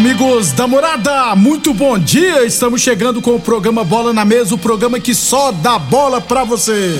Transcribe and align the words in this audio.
Amigos 0.00 0.52
da 0.52 0.66
morada, 0.66 1.36
muito 1.36 1.74
bom 1.74 1.98
dia! 1.98 2.46
Estamos 2.46 2.80
chegando 2.80 3.20
com 3.20 3.34
o 3.34 3.38
programa 3.38 3.84
Bola 3.84 4.14
na 4.14 4.24
Mesa 4.24 4.54
o 4.54 4.58
programa 4.58 4.98
que 4.98 5.14
só 5.14 5.52
dá 5.52 5.78
bola 5.78 6.22
pra 6.22 6.42
você. 6.42 6.98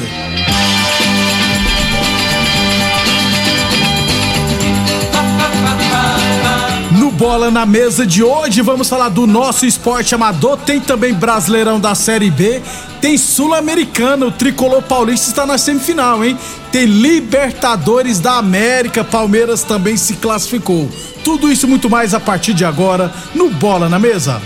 No 6.98 7.10
Bola 7.10 7.50
na 7.50 7.64
Mesa 7.64 8.04
de 8.04 8.22
hoje, 8.22 8.60
vamos 8.60 8.86
falar 8.86 9.08
do 9.08 9.26
nosso 9.26 9.64
esporte 9.64 10.14
amador. 10.14 10.58
Tem 10.58 10.78
também 10.78 11.14
Brasileirão 11.14 11.80
da 11.80 11.94
Série 11.94 12.30
B. 12.30 12.60
Tem 13.00 13.16
Sul-Americana, 13.16 14.26
o 14.26 14.30
tricolor 14.30 14.82
paulista 14.82 15.30
está 15.30 15.46
na 15.46 15.56
semifinal, 15.56 16.22
hein? 16.22 16.36
Tem 16.70 16.84
Libertadores 16.84 18.20
da 18.20 18.36
América, 18.36 19.02
Palmeiras 19.02 19.62
também 19.62 19.96
se 19.96 20.16
classificou. 20.16 20.86
Tudo 21.24 21.50
isso 21.50 21.66
e 21.66 21.68
muito 21.68 21.90
mais 21.90 22.14
a 22.14 22.20
partir 22.20 22.54
de 22.54 22.64
agora 22.64 23.12
no 23.34 23.50
Bola 23.50 23.88
na 23.88 23.98
Mesa. 23.98 24.40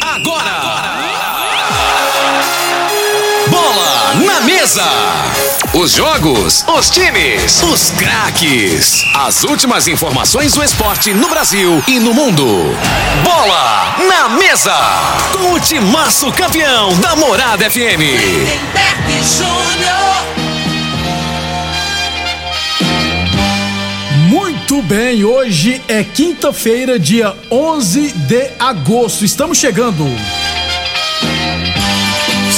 Agora! 0.00 0.50
agora. 0.50 0.88
Bola 3.48 4.14
na 4.26 4.40
Mesa! 4.42 4.84
Os 5.74 5.92
jogos, 5.92 6.64
os 6.66 6.90
times, 6.90 7.62
os 7.62 7.90
craques. 7.90 9.04
As 9.14 9.44
últimas 9.44 9.86
informações 9.86 10.54
do 10.54 10.62
esporte 10.62 11.12
no 11.12 11.28
Brasil 11.28 11.82
e 11.86 12.00
no 12.00 12.14
mundo. 12.14 12.74
Bola 13.22 13.96
na 14.08 14.28
Mesa! 14.30 14.76
Com 15.32 15.52
o 15.52 15.60
timaço 15.60 16.32
campeão 16.32 16.94
da 17.00 17.14
Morada 17.16 17.70
FM. 17.70 18.02
Muito 24.78 24.94
bem, 24.94 25.24
hoje 25.24 25.82
é 25.88 26.04
quinta-feira, 26.04 27.00
dia 27.00 27.34
11 27.50 28.12
de 28.12 28.48
agosto. 28.60 29.24
Estamos 29.24 29.58
chegando. 29.58 30.04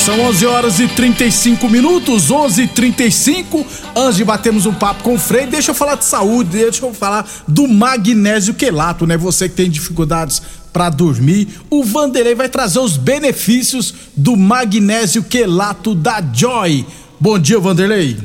São 0.04 0.20
11 0.26 0.44
horas 0.44 0.80
e 0.80 0.88
35 0.88 1.66
minutos, 1.70 2.30
11 2.30 2.62
e 2.62 2.68
35 2.68 3.66
Antes 3.96 4.16
de 4.16 4.24
batermos 4.24 4.66
um 4.66 4.74
papo 4.74 5.02
com 5.02 5.14
o 5.14 5.18
Frei, 5.18 5.46
deixa 5.46 5.70
eu 5.70 5.74
falar 5.74 5.94
de 5.94 6.04
saúde, 6.04 6.58
deixa 6.58 6.84
eu 6.84 6.92
falar 6.92 7.26
do 7.48 7.66
magnésio 7.66 8.52
quelato, 8.52 9.06
né? 9.06 9.16
Você 9.16 9.48
que 9.48 9.54
tem 9.54 9.70
dificuldades 9.70 10.42
para 10.74 10.90
dormir, 10.90 11.48
o 11.70 11.82
Vanderlei 11.82 12.34
vai 12.34 12.50
trazer 12.50 12.80
os 12.80 12.98
benefícios 12.98 13.94
do 14.14 14.36
magnésio 14.36 15.22
quelato 15.22 15.94
da 15.94 16.22
Joy. 16.34 16.84
Bom 17.18 17.38
dia, 17.38 17.58
Vanderlei. 17.58 18.18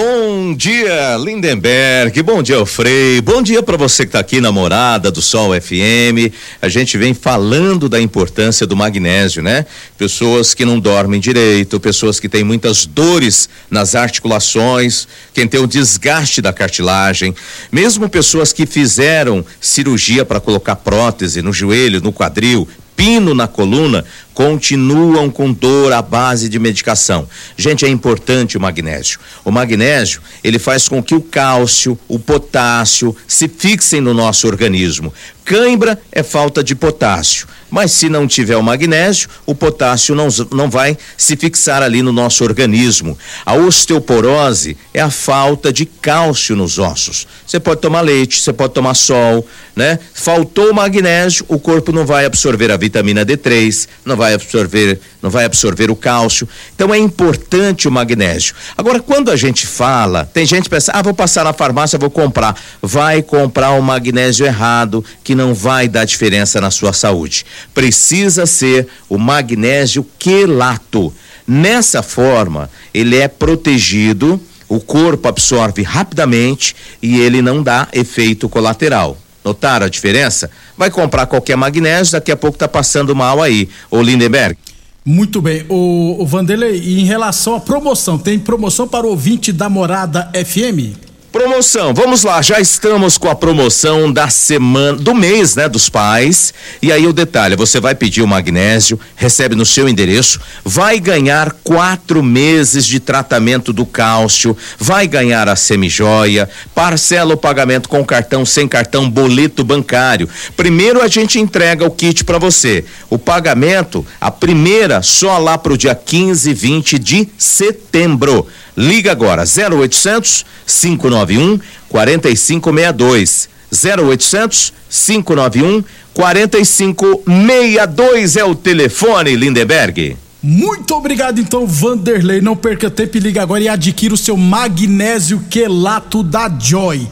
Bom 0.00 0.54
dia, 0.54 1.16
Lindenberg. 1.16 2.22
Bom 2.22 2.40
dia, 2.40 2.64
Frei. 2.64 3.20
Bom 3.20 3.42
dia 3.42 3.60
para 3.64 3.76
você 3.76 4.04
que 4.04 4.10
está 4.10 4.20
aqui 4.20 4.40
na 4.40 4.52
Morada 4.52 5.10
do 5.10 5.20
Sol 5.20 5.60
FM. 5.60 6.32
A 6.62 6.68
gente 6.68 6.96
vem 6.96 7.12
falando 7.12 7.88
da 7.88 8.00
importância 8.00 8.64
do 8.64 8.76
magnésio, 8.76 9.42
né? 9.42 9.66
Pessoas 9.98 10.54
que 10.54 10.64
não 10.64 10.78
dormem 10.78 11.18
direito, 11.18 11.80
pessoas 11.80 12.20
que 12.20 12.28
têm 12.28 12.44
muitas 12.44 12.86
dores 12.86 13.48
nas 13.68 13.96
articulações, 13.96 15.08
quem 15.34 15.48
tem 15.48 15.58
o 15.58 15.66
desgaste 15.66 16.40
da 16.40 16.52
cartilagem, 16.52 17.34
mesmo 17.72 18.08
pessoas 18.08 18.52
que 18.52 18.66
fizeram 18.66 19.44
cirurgia 19.60 20.24
para 20.24 20.38
colocar 20.38 20.76
prótese 20.76 21.42
no 21.42 21.52
joelho, 21.52 22.00
no 22.00 22.12
quadril, 22.12 22.68
pino 22.98 23.32
na 23.32 23.46
coluna, 23.46 24.04
continuam 24.38 25.28
com 25.30 25.52
dor 25.52 25.92
à 25.92 26.00
base 26.00 26.48
de 26.48 26.60
medicação. 26.60 27.28
Gente, 27.56 27.84
é 27.84 27.88
importante 27.88 28.56
o 28.56 28.60
magnésio. 28.60 29.18
O 29.44 29.50
magnésio, 29.50 30.22
ele 30.44 30.60
faz 30.60 30.86
com 30.86 31.02
que 31.02 31.12
o 31.12 31.20
cálcio, 31.20 31.98
o 32.06 32.20
potássio 32.20 33.16
se 33.26 33.48
fixem 33.48 34.00
no 34.00 34.14
nosso 34.14 34.46
organismo. 34.46 35.12
Cãibra 35.44 35.98
é 36.12 36.22
falta 36.22 36.62
de 36.62 36.76
potássio. 36.76 37.48
Mas 37.70 37.92
se 37.92 38.08
não 38.08 38.26
tiver 38.26 38.56
o 38.56 38.62
magnésio, 38.62 39.28
o 39.44 39.54
potássio 39.54 40.14
não, 40.14 40.28
não 40.52 40.70
vai 40.70 40.96
se 41.16 41.36
fixar 41.36 41.82
ali 41.82 42.02
no 42.02 42.12
nosso 42.12 42.44
organismo. 42.44 43.18
A 43.44 43.54
osteoporose 43.54 44.76
é 44.92 45.00
a 45.00 45.10
falta 45.10 45.72
de 45.72 45.84
cálcio 45.84 46.56
nos 46.56 46.78
ossos. 46.78 47.26
Você 47.46 47.60
pode 47.60 47.80
tomar 47.80 48.00
leite, 48.00 48.40
você 48.40 48.52
pode 48.52 48.72
tomar 48.72 48.94
sol, 48.94 49.46
né? 49.76 49.98
Faltou 50.14 50.70
o 50.70 50.74
magnésio, 50.74 51.44
o 51.48 51.58
corpo 51.58 51.92
não 51.92 52.06
vai 52.06 52.24
absorver 52.24 52.70
a 52.70 52.76
vitamina 52.76 53.24
D3, 53.24 53.86
não 54.04 54.16
vai 54.16 54.27
absorver, 54.34 55.00
não 55.22 55.30
vai 55.30 55.44
absorver 55.44 55.90
o 55.90 55.96
cálcio. 55.96 56.48
Então 56.74 56.92
é 56.92 56.98
importante 56.98 57.88
o 57.88 57.92
magnésio. 57.92 58.54
Agora, 58.76 59.00
quando 59.00 59.30
a 59.30 59.36
gente 59.36 59.66
fala, 59.66 60.24
tem 60.24 60.46
gente 60.46 60.64
que 60.64 60.70
pensa, 60.70 60.92
ah, 60.94 61.02
vou 61.02 61.14
passar 61.14 61.44
na 61.44 61.52
farmácia, 61.52 61.98
vou 61.98 62.10
comprar. 62.10 62.58
Vai 62.80 63.22
comprar 63.22 63.72
o 63.72 63.82
magnésio 63.82 64.46
errado, 64.46 65.04
que 65.24 65.34
não 65.34 65.54
vai 65.54 65.88
dar 65.88 66.04
diferença 66.04 66.60
na 66.60 66.70
sua 66.70 66.92
saúde 66.92 67.44
precisa 67.74 68.46
ser 68.46 68.88
o 69.08 69.18
magnésio 69.18 70.06
quelato. 70.18 71.12
Nessa 71.46 72.02
forma, 72.02 72.70
ele 72.92 73.16
é 73.16 73.28
protegido, 73.28 74.40
o 74.68 74.80
corpo 74.80 75.28
absorve 75.28 75.82
rapidamente 75.82 76.76
e 77.02 77.20
ele 77.20 77.40
não 77.40 77.62
dá 77.62 77.88
efeito 77.92 78.48
colateral. 78.48 79.16
Notaram 79.44 79.86
a 79.86 79.88
diferença? 79.88 80.50
Vai 80.76 80.90
comprar 80.90 81.26
qualquer 81.26 81.56
magnésio, 81.56 82.12
daqui 82.12 82.30
a 82.30 82.36
pouco 82.36 82.56
está 82.56 82.68
passando 82.68 83.14
mal 83.14 83.42
aí. 83.42 83.68
Ô 83.90 84.02
Lindenberg. 84.02 84.56
Muito 85.04 85.40
bem. 85.40 85.64
O, 85.68 86.16
o 86.20 86.26
Vanderlei, 86.26 87.00
em 87.00 87.04
relação 87.04 87.54
à 87.54 87.60
promoção, 87.60 88.18
tem 88.18 88.38
promoção 88.38 88.86
para 88.86 89.06
o 89.06 89.10
ouvinte 89.10 89.52
da 89.52 89.68
Morada 89.68 90.30
FM? 90.34 91.07
Promoção, 91.30 91.92
vamos 91.92 92.24
lá, 92.24 92.40
já 92.40 92.58
estamos 92.58 93.18
com 93.18 93.28
a 93.28 93.34
promoção 93.34 94.10
da 94.10 94.30
semana, 94.30 94.96
do 94.96 95.14
mês, 95.14 95.54
né, 95.54 95.68
dos 95.68 95.90
pais. 95.90 96.54
E 96.80 96.90
aí 96.90 97.06
o 97.06 97.12
detalhe, 97.12 97.54
você 97.54 97.78
vai 97.78 97.94
pedir 97.94 98.22
o 98.22 98.26
magnésio, 98.26 98.98
recebe 99.14 99.54
no 99.54 99.66
seu 99.66 99.86
endereço, 99.86 100.40
vai 100.64 100.98
ganhar 100.98 101.54
quatro 101.62 102.22
meses 102.22 102.86
de 102.86 102.98
tratamento 102.98 103.74
do 103.74 103.84
cálcio, 103.84 104.56
vai 104.78 105.06
ganhar 105.06 105.50
a 105.50 105.54
semijoia, 105.54 106.48
parcela 106.74 107.34
o 107.34 107.36
pagamento 107.36 107.90
com 107.90 108.02
cartão, 108.06 108.46
sem 108.46 108.66
cartão, 108.66 109.10
boleto 109.10 109.62
bancário. 109.62 110.30
Primeiro 110.56 111.02
a 111.02 111.08
gente 111.08 111.38
entrega 111.38 111.84
o 111.84 111.90
kit 111.90 112.24
para 112.24 112.38
você. 112.38 112.86
O 113.10 113.18
pagamento, 113.18 114.04
a 114.18 114.30
primeira, 114.30 115.02
só 115.02 115.36
lá 115.36 115.58
pro 115.58 115.76
dia 115.76 115.94
15 115.94 116.48
e 116.48 116.54
20 116.54 116.98
de 116.98 117.28
setembro. 117.36 118.46
Liga 118.78 119.10
agora 119.10 119.42
0800 119.42 120.46
591 120.64 121.58
4562. 121.88 123.48
0800 123.72 124.72
591 124.88 125.82
4562 126.14 128.36
é 128.36 128.44
o 128.44 128.54
telefone, 128.54 129.34
Lindeberg. 129.34 130.16
Muito 130.40 130.94
obrigado 130.94 131.40
então, 131.40 131.66
Vanderlei. 131.66 132.40
Não 132.40 132.54
perca 132.54 132.88
tempo 132.88 133.16
e 133.16 133.20
liga 133.20 133.42
agora 133.42 133.64
e 133.64 133.68
adquira 133.68 134.14
o 134.14 134.16
seu 134.16 134.36
magnésio 134.36 135.42
quelato 135.50 136.22
da 136.22 136.48
Joy. 136.48 137.04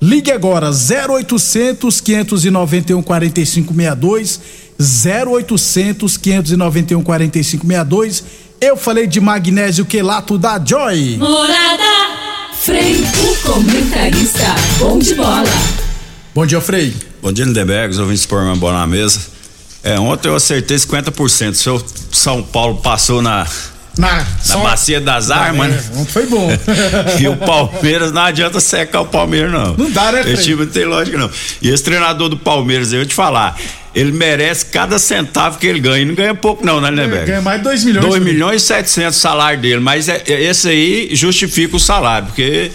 Ligue 0.00 0.30
agora 0.30 0.70
0800 0.70 2.00
591 2.00 3.02
4562 3.02 4.40
0800 4.78 6.16
591 6.16 7.02
4562 7.02 8.47
eu 8.60 8.76
falei 8.76 9.06
de 9.06 9.20
magnésio 9.20 9.84
quelato 9.84 10.36
da 10.36 10.62
Joy. 10.64 11.16
Morada 11.18 12.18
Frei, 12.60 12.96
o 12.96 13.36
comentarista 13.46 14.54
bom 14.78 14.98
de 14.98 15.14
bola. 15.14 15.44
Bom 16.34 16.44
dia, 16.44 16.60
Frei. 16.60 16.94
Bom 17.22 17.32
dia, 17.32 17.44
Lindenberg, 17.44 17.90
os 17.90 17.98
ouvintes 17.98 18.26
por 18.26 18.42
uma 18.42 18.56
bola 18.56 18.80
na 18.80 18.86
mesa. 18.86 19.20
É, 19.82 19.98
ontem 19.98 20.28
eu 20.28 20.34
acertei 20.34 20.76
50%. 20.76 21.50
O 21.50 21.54
seu 21.54 21.84
São 22.12 22.42
Paulo 22.42 22.76
passou 22.78 23.22
na 23.22 23.46
na, 23.98 24.24
na 24.48 24.56
bacia 24.58 25.00
das 25.00 25.30
armas, 25.30 25.68
né? 25.70 25.82
Ontem 25.96 26.12
foi 26.12 26.26
bom. 26.26 26.48
e 27.20 27.26
o 27.26 27.36
Palmeiras, 27.36 28.12
não 28.12 28.22
adianta 28.22 28.60
secar 28.60 29.00
o 29.00 29.06
Palmeiras, 29.06 29.50
não. 29.50 29.76
Não 29.76 29.90
dá, 29.90 30.12
né, 30.12 30.22
Esse 30.30 30.44
time 30.44 30.64
não 30.64 30.70
tem 30.70 30.84
lógica, 30.84 31.18
não. 31.18 31.28
E 31.60 31.68
esse 31.68 31.82
treinador 31.82 32.28
do 32.28 32.36
Palmeiras, 32.36 32.92
eu 32.92 33.00
vou 33.00 33.06
te 33.06 33.14
falar, 33.14 33.58
ele 33.94 34.12
merece 34.12 34.66
cada 34.66 34.98
centavo 34.98 35.58
que 35.58 35.66
ele 35.66 35.80
ganha. 35.80 36.04
Não 36.04 36.14
ganha 36.14 36.34
pouco, 36.34 36.64
não, 36.64 36.80
né, 36.80 36.90
Lindenberg? 36.90 37.26
Ganha 37.26 37.42
mais 37.42 37.58
de 37.58 37.64
2 37.64 37.84
milhões. 37.84 38.06
2 38.06 38.22
milhões 38.22 38.62
e 38.62 38.66
700 38.66 39.18
salário 39.18 39.60
dele. 39.60 39.80
Mas 39.80 40.08
é, 40.08 40.22
é, 40.26 40.42
esse 40.44 40.68
aí 40.68 41.10
justifica 41.12 41.76
o 41.76 41.80
salário, 41.80 42.26
porque 42.26 42.70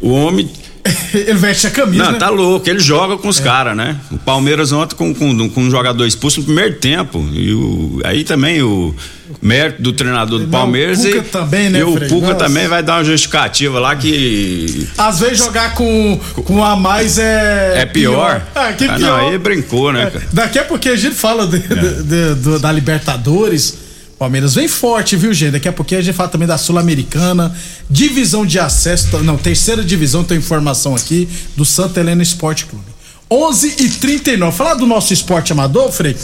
o 0.00 0.10
homem 0.10 0.50
ele 1.14 1.34
veste 1.34 1.66
a 1.66 1.70
camisa. 1.70 2.04
Não, 2.04 2.12
né? 2.12 2.18
tá 2.18 2.30
louco. 2.30 2.68
Ele 2.68 2.78
joga 2.78 3.16
com 3.16 3.28
os 3.28 3.40
é. 3.40 3.42
caras, 3.42 3.76
né? 3.76 3.96
O 4.10 4.18
Palmeiras 4.18 4.72
ontem 4.72 4.94
com, 4.94 5.14
com, 5.14 5.48
com 5.48 5.60
um 5.62 5.70
jogador 5.70 6.06
expulso 6.06 6.40
no 6.40 6.46
primeiro 6.46 6.76
tempo. 6.76 7.24
E 7.32 7.52
o, 7.52 8.00
aí 8.04 8.24
também 8.24 8.62
o 8.62 8.94
mérito 9.40 9.82
do 9.82 9.92
treinador 9.92 10.40
do 10.40 10.48
Palmeiras. 10.48 11.00
O 11.00 11.02
Puca 11.02 11.18
e, 11.18 11.22
também, 11.22 11.70
né, 11.70 11.80
E 11.80 11.82
o 11.82 11.94
Puca 12.08 12.28
Nossa. 12.28 12.34
também 12.34 12.68
vai 12.68 12.82
dar 12.82 12.98
uma 12.98 13.04
justificativa 13.04 13.78
lá 13.78 13.94
que. 13.96 14.88
Às 14.96 15.20
vezes 15.20 15.38
jogar 15.38 15.74
com, 15.74 16.18
com 16.44 16.64
a 16.64 16.76
mais 16.76 17.18
é. 17.18 17.82
É 17.82 17.86
pior. 17.86 18.40
pior. 18.40 18.48
Ah, 18.54 18.72
que 18.72 18.84
ah, 18.84 18.94
pior. 18.94 19.22
Não, 19.22 19.28
aí 19.28 19.38
brincou, 19.38 19.92
né, 19.92 20.12
é. 20.14 20.20
Daqui 20.32 20.58
a 20.58 20.64
pouco 20.64 20.88
a 20.88 20.96
gente 20.96 21.14
fala 21.14 21.46
de, 21.46 21.56
é. 21.56 21.60
de, 21.60 22.34
de, 22.34 22.58
da 22.58 22.72
Libertadores. 22.72 23.86
Palmeiras 24.18 24.54
vem 24.54 24.66
forte, 24.66 25.14
viu, 25.14 25.32
gente? 25.34 25.52
Daqui 25.52 25.68
a 25.68 25.72
pouquinho 25.72 26.00
a 26.00 26.02
gente 26.02 26.14
fala 26.14 26.30
também 26.30 26.48
da 26.48 26.56
Sul-Americana, 26.56 27.54
divisão 27.88 28.46
de 28.46 28.58
acesso, 28.58 29.22
não, 29.22 29.36
terceira 29.36 29.84
divisão, 29.84 30.24
tem 30.24 30.38
informação 30.38 30.94
aqui, 30.94 31.28
do 31.54 31.66
Santa 31.66 32.00
Helena 32.00 32.22
Esporte 32.22 32.64
Clube. 32.64 32.96
11 33.30 33.74
e 33.80 33.88
39 33.88 34.56
Falar 34.56 34.74
do 34.74 34.86
nosso 34.86 35.12
esporte 35.12 35.52
amador, 35.52 35.90
Frei, 35.90 36.16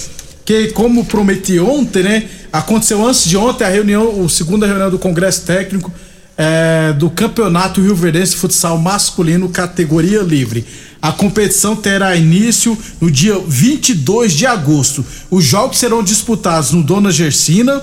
que 0.45 0.69
como 0.69 1.05
prometi 1.05 1.59
ontem, 1.59 2.03
né? 2.03 2.29
Aconteceu 2.53 3.07
antes 3.07 3.25
de 3.25 3.37
ontem 3.37 3.65
a 3.65 3.69
reunião, 3.69 4.25
a 4.25 4.29
segunda 4.29 4.67
reunião 4.67 4.91
do 4.91 4.99
Congresso 4.99 5.43
Técnico 5.43 5.93
é, 6.37 6.93
do 6.95 7.11
Campeonato 7.11 7.81
Rio 7.81 7.95
Verdense 7.95 8.37
Futsal 8.37 8.79
Masculino, 8.79 9.49
categoria 9.49 10.21
livre. 10.23 10.67
A 11.01 11.13
competição 11.13 11.75
terá 11.75 12.15
início 12.17 12.79
no 13.01 13.11
dia 13.11 13.39
22 13.47 14.33
de 14.33 14.47
agosto. 14.47 15.05
Os 15.31 15.45
jogos 15.45 15.79
serão 15.79 16.03
disputados 16.03 16.73
no 16.73 16.83
Dona 16.83 17.11
Gersina, 17.11 17.83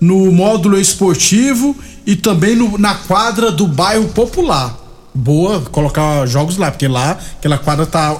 no 0.00 0.30
módulo 0.30 0.78
esportivo 0.78 1.74
e 2.06 2.14
também 2.14 2.54
no, 2.54 2.78
na 2.78 2.94
quadra 2.94 3.50
do 3.50 3.66
bairro 3.66 4.08
Popular. 4.08 4.76
Boa 5.14 5.60
colocar 5.62 6.26
jogos 6.26 6.56
lá, 6.56 6.70
porque 6.70 6.86
lá 6.86 7.18
aquela 7.38 7.58
quadra 7.58 7.86
tá, 7.86 8.16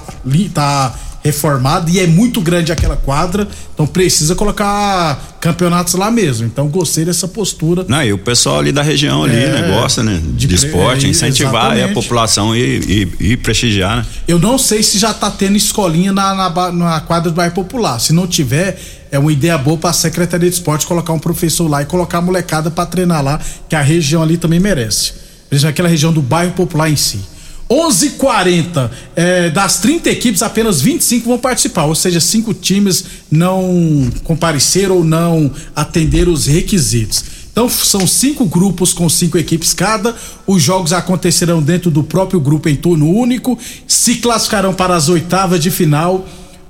tá 0.53 0.95
reformada 1.29 1.89
e 1.89 1.99
é 1.99 2.07
muito 2.07 2.41
grande 2.41 2.71
aquela 2.71 2.97
quadra, 2.97 3.47
então 3.73 3.85
precisa 3.85 4.35
colocar 4.35 5.37
campeonatos 5.39 5.93
lá 5.93 6.11
mesmo. 6.11 6.45
Então 6.45 6.67
gostei 6.67 7.05
dessa 7.05 7.27
postura. 7.27 7.85
Não, 7.87 8.03
e 8.03 8.11
o 8.11 8.17
pessoal 8.17 8.59
ali 8.59 8.71
da 8.71 8.81
região 8.81 9.23
ali, 9.23 9.35
é, 9.35 9.61
né, 9.61 9.67
gosta, 9.79 10.03
né, 10.03 10.21
de, 10.23 10.47
de 10.47 10.55
esporte, 10.55 11.05
é, 11.05 11.09
incentivar 11.09 11.77
a 11.79 11.87
população 11.89 12.55
e, 12.55 13.07
e, 13.19 13.31
e, 13.31 13.37
prestigiar, 13.37 13.97
né? 13.97 14.05
Eu 14.27 14.39
não 14.39 14.57
sei 14.57 14.83
se 14.83 14.97
já 14.97 15.13
tá 15.13 15.29
tendo 15.31 15.55
escolinha 15.55 16.11
na, 16.11 16.33
na, 16.35 16.71
na 16.71 16.99
quadra 17.01 17.29
do 17.29 17.35
bairro 17.35 17.53
popular. 17.53 17.99
Se 17.99 18.11
não 18.11 18.27
tiver, 18.27 18.79
é 19.11 19.17
uma 19.17 19.31
ideia 19.31 19.57
boa 19.57 19.77
para 19.77 19.91
a 19.91 19.93
Secretaria 19.93 20.49
de 20.49 20.55
Esporte 20.55 20.85
colocar 20.85 21.13
um 21.13 21.19
professor 21.19 21.67
lá 21.67 21.81
e 21.81 21.85
colocar 21.85 22.17
a 22.17 22.21
molecada 22.21 22.69
para 22.69 22.85
treinar 22.85 23.23
lá, 23.23 23.39
que 23.67 23.75
a 23.75 23.81
região 23.81 24.21
ali 24.21 24.37
também 24.37 24.59
merece. 24.59 25.13
Principalmente 25.49 25.73
aquela 25.73 25.89
região 25.89 26.11
do 26.13 26.21
bairro 26.21 26.51
popular 26.53 26.89
em 26.89 26.95
si. 26.95 27.19
11:40 27.69 28.89
é, 29.15 29.49
das 29.51 29.79
30 29.79 30.09
equipes, 30.09 30.41
apenas 30.41 30.81
25 30.81 31.27
vão 31.27 31.37
participar, 31.37 31.85
ou 31.85 31.93
seja, 31.93 32.19
cinco 32.19 32.53
times 32.53 33.05
não 33.29 34.09
compareceram 34.23 34.97
ou 34.97 35.03
não 35.03 35.51
atenderam 35.75 36.33
os 36.33 36.47
requisitos. 36.47 37.23
Então 37.51 37.69
são 37.69 38.07
cinco 38.07 38.45
grupos 38.45 38.93
com 38.93 39.07
cinco 39.09 39.37
equipes 39.37 39.73
cada. 39.73 40.15
Os 40.47 40.63
jogos 40.63 40.93
acontecerão 40.93 41.61
dentro 41.61 41.91
do 41.91 42.03
próprio 42.03 42.39
grupo 42.39 42.69
em 42.69 42.75
turno 42.75 43.11
único. 43.11 43.59
Se 43.87 44.15
classificarão 44.15 44.73
para 44.73 44.95
as 44.95 45.09
oitavas 45.09 45.59
de 45.59 45.69
final 45.69 46.25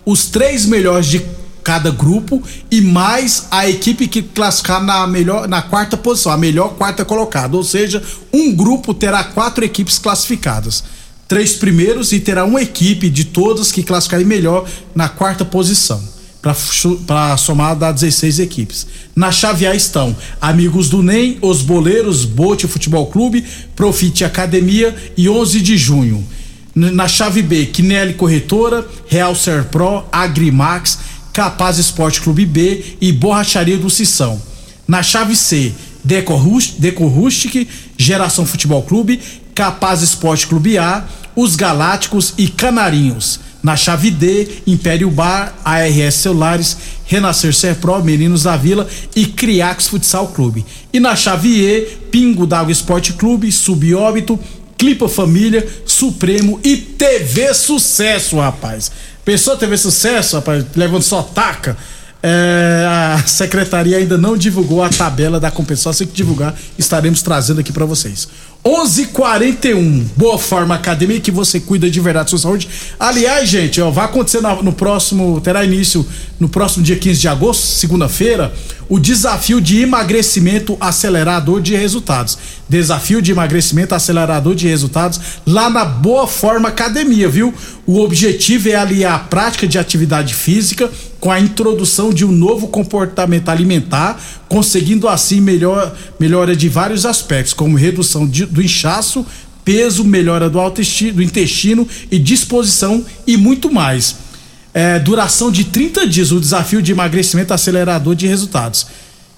os 0.06 0.26
três 0.26 0.66
melhores 0.66 1.06
de 1.06 1.22
cada 1.70 1.92
grupo 1.92 2.42
e 2.72 2.82
mais 2.82 3.46
a 3.52 3.70
equipe 3.70 4.08
que 4.08 4.24
classificar 4.24 4.84
na 4.84 5.06
melhor 5.06 5.48
na 5.48 5.62
quarta 5.62 5.96
posição, 5.96 6.32
a 6.32 6.38
melhor 6.38 6.70
quarta 6.70 7.06
colocada, 7.06 7.56
ou 7.56 7.64
seja, 7.64 8.02
um 8.34 8.52
grupo 8.52 8.92
terá 8.92 9.24
quatro 9.24 9.64
equipes 9.64 10.00
classificadas. 10.00 10.84
Três 11.28 11.54
primeiros 11.54 12.12
e 12.12 12.20
terá 12.20 12.44
uma 12.44 12.60
equipe 12.60 13.08
de 13.08 13.26
todas 13.26 13.72
que 13.72 13.84
classificarem 13.84 14.26
melhor 14.26 14.68
na 14.96 15.08
quarta 15.08 15.46
posição. 15.46 16.02
Para 17.06 17.38
somar 17.38 17.76
dá 17.76 17.92
16 17.92 18.40
equipes. 18.40 18.88
Na 19.16 19.32
chave 19.32 19.68
A 19.68 19.76
estão 19.76 20.18
Amigos 20.42 20.90
do 20.90 21.04
NEM, 21.04 21.38
Os 21.40 21.62
Boleiros, 21.62 22.26
Bote 22.26 22.66
Futebol 22.66 23.06
Clube, 23.06 23.46
Profite 23.76 24.26
Academia 24.26 24.96
e 25.16 25.30
11 25.30 25.62
de 25.62 25.78
junho. 25.78 26.26
Na 26.74 27.08
chave 27.08 27.44
B, 27.44 27.68
Quinelli 27.68 28.16
Corretora, 28.16 28.88
Real 29.08 29.36
Serpro, 29.36 30.06
Agrimax, 30.12 31.19
Capaz 31.40 31.78
Esporte 31.78 32.20
Clube 32.20 32.46
B 32.46 32.84
e 33.00 33.14
Borracharia 33.14 33.78
do 33.78 33.90
Sissão. 33.90 34.42
Na 34.86 35.02
chave 35.02 35.38
C, 35.38 35.72
Deco, 36.04 36.36
Rust, 36.36 36.80
Deco 36.80 37.08
Rustic, 37.08 37.66
Geração 37.98 38.46
Futebol 38.46 38.84
Clube, 38.84 39.22
Capaz 39.56 40.02
Esporte 40.02 40.46
Clube 40.48 40.78
A, 40.78 41.06
Os 41.38 41.56
Galácticos 41.56 42.34
e 42.38 42.50
Canarinhos. 42.50 43.40
Na 43.64 43.78
chave 43.78 44.12
D, 44.12 44.50
Império 44.68 45.10
Bar, 45.10 45.56
ARS 45.64 46.16
Celulares, 46.16 46.76
Renascer 47.06 47.56
Serpro, 47.56 48.04
Meninos 48.04 48.44
da 48.44 48.58
Vila 48.58 48.86
e 49.16 49.26
Criax 49.26 49.88
Futsal 49.88 50.28
Clube. 50.28 50.66
E 50.92 51.00
na 51.00 51.16
chave 51.16 51.62
E, 51.62 51.82
Pingo 52.12 52.46
d'Água 52.46 52.74
Esporte 52.74 53.14
Clube, 53.14 53.50
Subóbito, 53.50 54.38
Clipa 54.78 55.08
Família, 55.08 55.66
Supremo 55.86 56.60
e 56.66 56.76
TV 56.76 57.54
Sucesso, 57.54 58.40
rapaz. 58.40 58.92
Pensou 59.30 59.56
TV 59.56 59.78
Sucesso, 59.78 60.38
rapaz, 60.38 60.66
levando 60.76 61.04
só 61.04 61.22
taca? 61.22 61.78
É, 62.24 62.84
a 62.90 63.24
secretaria 63.28 63.98
ainda 63.98 64.18
não 64.18 64.36
divulgou 64.36 64.82
a 64.82 64.90
tabela 64.90 65.40
da 65.40 65.52
compensação. 65.52 65.92
Assim 65.92 66.08
que 66.08 66.14
divulgar, 66.14 66.56
estaremos 66.80 67.22
trazendo 67.22 67.60
aqui 67.60 67.72
para 67.72 67.86
vocês. 67.86 68.28
11:41 68.64 70.04
Boa 70.18 70.38
Forma 70.38 70.76
Academia 70.76 71.20
que 71.22 71.32
você 71.32 71.62
cuida 71.62 71.90
de 71.90 72.00
verdade 72.02 72.26
da 72.26 72.30
sua 72.30 72.40
saúde. 72.40 72.68
Aliás, 73.00 73.48
gente, 73.48 73.80
ó, 73.80 73.90
vai 73.90 74.04
acontecer 74.04 74.42
no, 74.42 74.74
próximo, 74.74 75.40
terá 75.40 75.64
início 75.64 76.06
no 76.38 76.50
próximo 76.50 76.84
dia 76.84 76.98
15 76.98 77.22
de 77.22 77.28
agosto, 77.28 77.62
segunda-feira, 77.64 78.54
o 78.90 79.00
desafio 79.00 79.62
de 79.62 79.82
emagrecimento 79.82 80.76
acelerador 80.80 81.62
de 81.62 81.76
resultados. 81.76 82.38
Desafio 82.68 83.22
de 83.22 83.32
emagrecimento 83.32 83.96
acelerador 83.96 84.56
de 84.56 84.68
resultados 84.68 85.20
lá 85.46 85.70
na 85.70 85.86
Boa 85.86 86.28
Forma 86.28 86.70
Academia, 86.70 87.30
viu? 87.30 87.54
O 87.86 88.00
objetivo 88.02 88.70
é 88.70 88.76
aliar 88.76 89.16
a 89.16 89.20
prática 89.20 89.68
de 89.68 89.78
atividade 89.78 90.34
física 90.34 90.90
com 91.20 91.32
a 91.32 91.40
introdução 91.40 92.14
de 92.14 92.26
um 92.26 92.32
novo 92.32 92.68
comportamento 92.68 93.50
alimentar, 93.50 94.20
conseguindo 94.48 95.08
assim 95.08 95.42
melhor, 95.42 95.96
melhora 96.20 96.56
de 96.56 96.70
vários 96.70 97.06
aspectos, 97.06 97.54
como 97.54 97.76
redução 97.76 98.28
de, 98.28 98.46
do 98.50 98.62
inchaço, 98.62 99.26
peso, 99.64 100.04
melhora 100.04 100.50
do, 100.50 100.60
do 101.14 101.24
intestino 101.24 101.88
e 102.10 102.18
disposição 102.18 103.06
e 103.28 103.38
muito 103.38 103.72
mais. 103.72 104.16
É, 104.74 105.00
duração 105.00 105.52
de 105.52 105.66
30 105.66 106.08
dias, 106.08 106.32
o 106.32 106.40
desafio 106.40 106.82
de 106.82 106.92
emagrecimento 106.92 107.54
acelerador 107.54 108.16
de 108.16 108.28
resultados. 108.28 108.88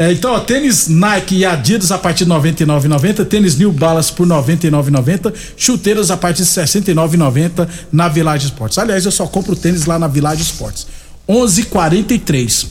É, 0.00 0.10
então, 0.10 0.32
ó, 0.32 0.40
tênis 0.40 0.88
Nike 0.88 1.36
e 1.36 1.44
Adidas 1.44 1.92
a 1.92 1.98
partir 1.98 2.24
de 2.24 2.32
R$ 2.32 2.38
99,90, 2.38 3.22
tênis 3.26 3.58
New 3.58 3.70
Balance 3.70 4.10
por 4.10 4.26
R$ 4.26 4.32
99,90, 4.32 5.30
chuteiras 5.58 6.10
a 6.10 6.16
partir 6.16 6.42
de 6.42 6.48
R$ 6.48 6.64
69,90 6.64 7.68
na 7.92 8.08
Village 8.08 8.46
Esportes. 8.46 8.78
Aliás, 8.78 9.04
eu 9.04 9.12
só 9.12 9.26
compro 9.26 9.54
tênis 9.54 9.84
lá 9.84 9.98
na 9.98 10.08
Village 10.08 10.40
Esportes. 10.40 10.86
11:43. 11.28 12.66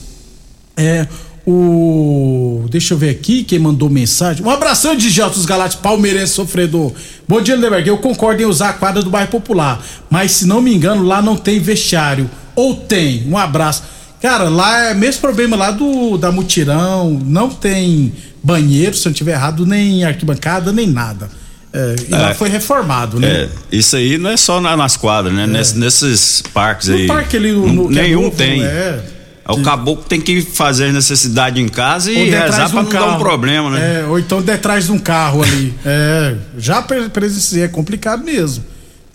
É 0.76 1.06
o 1.46 2.66
deixa 2.68 2.94
eu 2.94 2.98
ver 2.98 3.10
aqui 3.10 3.44
quem 3.44 3.60
mandou 3.60 3.88
mensagem. 3.88 4.44
Um 4.44 4.50
abração 4.50 4.96
de 4.96 5.08
Geltos 5.08 5.46
Galácticos, 5.46 5.84
palmeirense 5.84 6.32
sofredor. 6.32 6.92
Bom 7.28 7.40
dia, 7.40 7.54
Lindeberg. 7.54 7.88
Eu 7.88 7.98
concordo 7.98 8.42
em 8.42 8.46
usar 8.46 8.70
a 8.70 8.72
quadra 8.72 9.04
do 9.04 9.10
bairro 9.10 9.30
Popular, 9.30 9.80
mas 10.10 10.32
se 10.32 10.48
não 10.48 10.60
me 10.60 10.74
engano, 10.74 11.04
lá 11.04 11.22
não 11.22 11.36
tem 11.36 11.60
vestiário. 11.60 12.28
Ou 12.56 12.74
tem? 12.74 13.24
Um 13.28 13.38
abraço. 13.38 13.84
Cara, 14.20 14.48
lá 14.48 14.90
é 14.90 14.94
mesmo 14.94 15.20
problema 15.20 15.56
lá 15.56 15.70
do 15.70 16.18
da 16.18 16.30
mutirão, 16.30 17.18
não 17.24 17.48
tem 17.48 18.12
banheiro, 18.42 18.94
se 18.94 19.06
eu 19.06 19.10
não 19.10 19.12
estiver 19.12 19.32
errado, 19.32 19.64
nem 19.64 20.04
arquibancada, 20.04 20.72
nem 20.72 20.86
nada. 20.86 21.30
É, 21.72 21.96
e 22.08 22.14
é, 22.14 22.18
lá 22.18 22.34
foi 22.34 22.48
reformado, 22.48 23.20
né? 23.20 23.28
É, 23.28 23.48
isso 23.70 23.96
aí 23.96 24.18
não 24.18 24.30
é 24.30 24.36
só 24.36 24.60
na, 24.60 24.76
nas 24.76 24.96
quadras, 24.96 25.32
né? 25.32 25.44
É. 25.44 25.46
Ness, 25.46 25.72
nesses 25.72 26.42
parques 26.52 26.88
no 26.88 26.96
aí. 26.96 27.06
Parque 27.06 27.36
ali, 27.36 27.52
no, 27.52 27.66
no, 27.66 27.98
é 27.98 28.02
nenhum 28.02 28.22
novo, 28.24 28.36
tem. 28.36 28.62
É. 28.62 29.00
O 29.48 29.62
caboclo 29.62 30.04
tem 30.04 30.20
que 30.20 30.42
fazer 30.42 30.92
necessidade 30.92 31.60
em 31.60 31.68
casa 31.68 32.12
e 32.12 32.30
rezar 32.30 32.70
pra 32.70 32.80
um 32.80 32.82
não 32.84 32.90
carro. 32.90 33.06
dar 33.06 33.16
um 33.16 33.18
problema, 33.18 33.70
né? 33.70 34.00
É, 34.00 34.04
ou 34.06 34.18
então 34.18 34.40
detrás 34.40 34.86
de 34.86 34.92
um 34.92 34.98
carro 34.98 35.42
ali. 35.42 35.74
é, 35.84 36.36
já 36.56 36.82
presenciei, 36.82 37.64
é 37.64 37.68
complicado 37.68 38.24
mesmo. 38.24 38.64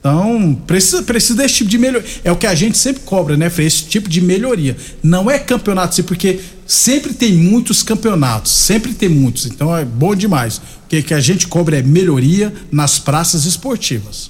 Então, 0.05 0.53
precisa, 0.67 1.01
precisa 1.01 1.41
desse 1.41 1.55
tipo 1.55 1.69
de 1.71 1.79
melhoria. 1.79 2.07
É 2.23 2.31
o 2.31 2.35
que 2.35 2.45
a 2.45 2.53
gente 2.53 2.77
sempre 2.77 3.01
cobra, 3.01 3.35
né, 3.35 3.49
Frei? 3.49 3.65
Esse 3.65 3.85
tipo 3.85 4.07
de 4.07 4.21
melhoria. 4.21 4.77
Não 5.01 5.31
é 5.31 5.39
campeonato, 5.39 5.95
sim, 5.95 6.03
porque 6.03 6.41
sempre 6.67 7.11
tem 7.11 7.33
muitos 7.33 7.81
campeonatos, 7.81 8.51
sempre 8.51 8.93
tem 8.93 9.09
muitos. 9.09 9.47
Então 9.47 9.75
é 9.75 9.83
bom 9.83 10.13
demais. 10.13 10.57
O 10.57 10.87
que, 10.87 11.01
que 11.01 11.13
a 11.15 11.19
gente 11.19 11.47
cobra 11.47 11.79
é 11.79 11.81
melhoria 11.81 12.53
nas 12.71 12.99
praças 12.99 13.45
esportivas. 13.45 14.29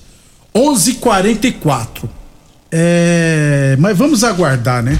11:44. 0.56 2.10
É, 2.72 3.76
mas 3.78 3.98
vamos 3.98 4.24
aguardar, 4.24 4.82
né? 4.82 4.98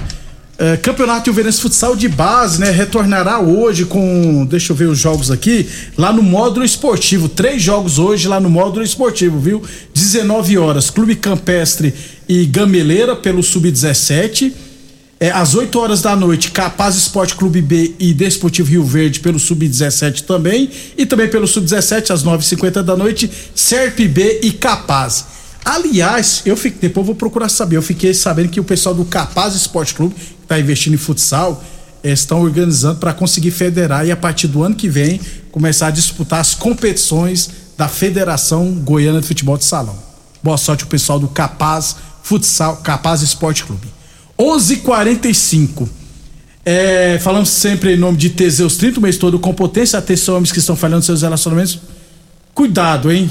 É, 0.58 0.74
Campeonato 0.78 1.28
Ilverense 1.28 1.60
Futsal 1.60 1.94
de 1.94 2.08
Base, 2.08 2.58
né? 2.58 2.70
Retornará 2.70 3.40
hoje 3.40 3.84
com. 3.84 4.46
Deixa 4.46 4.72
eu 4.72 4.76
ver 4.76 4.88
os 4.88 4.98
jogos 4.98 5.30
aqui. 5.30 5.68
Lá 5.98 6.10
no 6.10 6.22
módulo 6.22 6.64
esportivo. 6.64 7.28
Três 7.28 7.60
jogos 7.62 7.98
hoje 7.98 8.26
lá 8.26 8.40
no 8.40 8.48
módulo 8.48 8.82
esportivo, 8.82 9.38
viu? 9.38 9.62
19 9.92 10.56
horas. 10.56 10.88
Clube 10.88 11.14
Campestre 11.14 11.92
e 12.26 12.46
Gameleira 12.46 13.14
pelo 13.14 13.42
Sub-17. 13.42 14.52
É, 15.20 15.30
às 15.30 15.54
8 15.54 15.78
horas 15.78 16.02
da 16.02 16.16
noite, 16.16 16.50
Capaz 16.50 16.94
Esporte 16.94 17.34
Clube 17.34 17.62
B 17.62 17.94
e 17.98 18.12
Desportivo 18.12 18.70
Rio 18.70 18.84
Verde 18.84 19.20
pelo 19.20 19.38
Sub-17 19.38 20.22
também. 20.22 20.70
E 20.96 21.04
também 21.04 21.28
pelo 21.28 21.46
Sub-17, 21.46 22.10
às 22.10 22.24
9h50 22.24 22.82
da 22.82 22.96
noite, 22.96 23.30
Serp 23.54 23.98
B 23.98 24.40
e 24.42 24.52
Capaz. 24.52 25.36
Aliás, 25.64 26.42
eu 26.46 26.56
fiquei, 26.56 26.78
depois 26.82 27.02
eu 27.02 27.06
vou 27.06 27.14
procurar 27.14 27.48
saber. 27.48 27.76
Eu 27.76 27.82
fiquei 27.82 28.14
sabendo 28.14 28.50
que 28.50 28.60
o 28.60 28.64
pessoal 28.64 28.94
do 28.94 29.04
Capaz 29.04 29.54
Esporte 29.54 29.94
Clube 29.94 30.14
está 30.46 30.58
investindo 30.58 30.94
em 30.94 30.98
futsal, 30.98 31.62
eh, 32.02 32.12
estão 32.12 32.40
organizando 32.40 32.98
para 33.00 33.12
conseguir 33.12 33.50
federar 33.50 34.06
e 34.06 34.12
a 34.12 34.16
partir 34.16 34.46
do 34.46 34.62
ano 34.62 34.74
que 34.74 34.88
vem 34.88 35.20
começar 35.50 35.88
a 35.88 35.90
disputar 35.90 36.40
as 36.40 36.54
competições 36.54 37.50
da 37.76 37.88
Federação 37.88 38.72
Goiana 38.72 39.20
de 39.20 39.26
Futebol 39.26 39.58
de 39.58 39.64
Salão. 39.64 39.96
Boa 40.42 40.56
sorte 40.56 40.84
o 40.84 40.86
pessoal 40.86 41.18
do 41.18 41.28
Capaz 41.28 41.96
Futsal, 42.22 42.76
Capaz 42.78 43.22
Esporte 43.22 43.64
Clube. 43.64 43.88
11:45. 44.38 45.88
É, 46.64 47.18
falamos 47.20 47.48
sempre 47.48 47.94
em 47.94 47.96
nome 47.96 48.18
de 48.18 48.30
Teseus 48.30 48.76
30, 48.76 48.98
o 48.98 49.02
mês 49.02 49.16
todo 49.16 49.38
com 49.38 49.52
potência. 49.54 49.98
Atenção, 49.98 50.36
homens 50.36 50.52
que 50.52 50.58
estão 50.58 50.74
falhando 50.74 51.04
seus 51.04 51.22
relacionamentos. 51.22 51.78
Cuidado, 52.54 53.10
hein? 53.12 53.30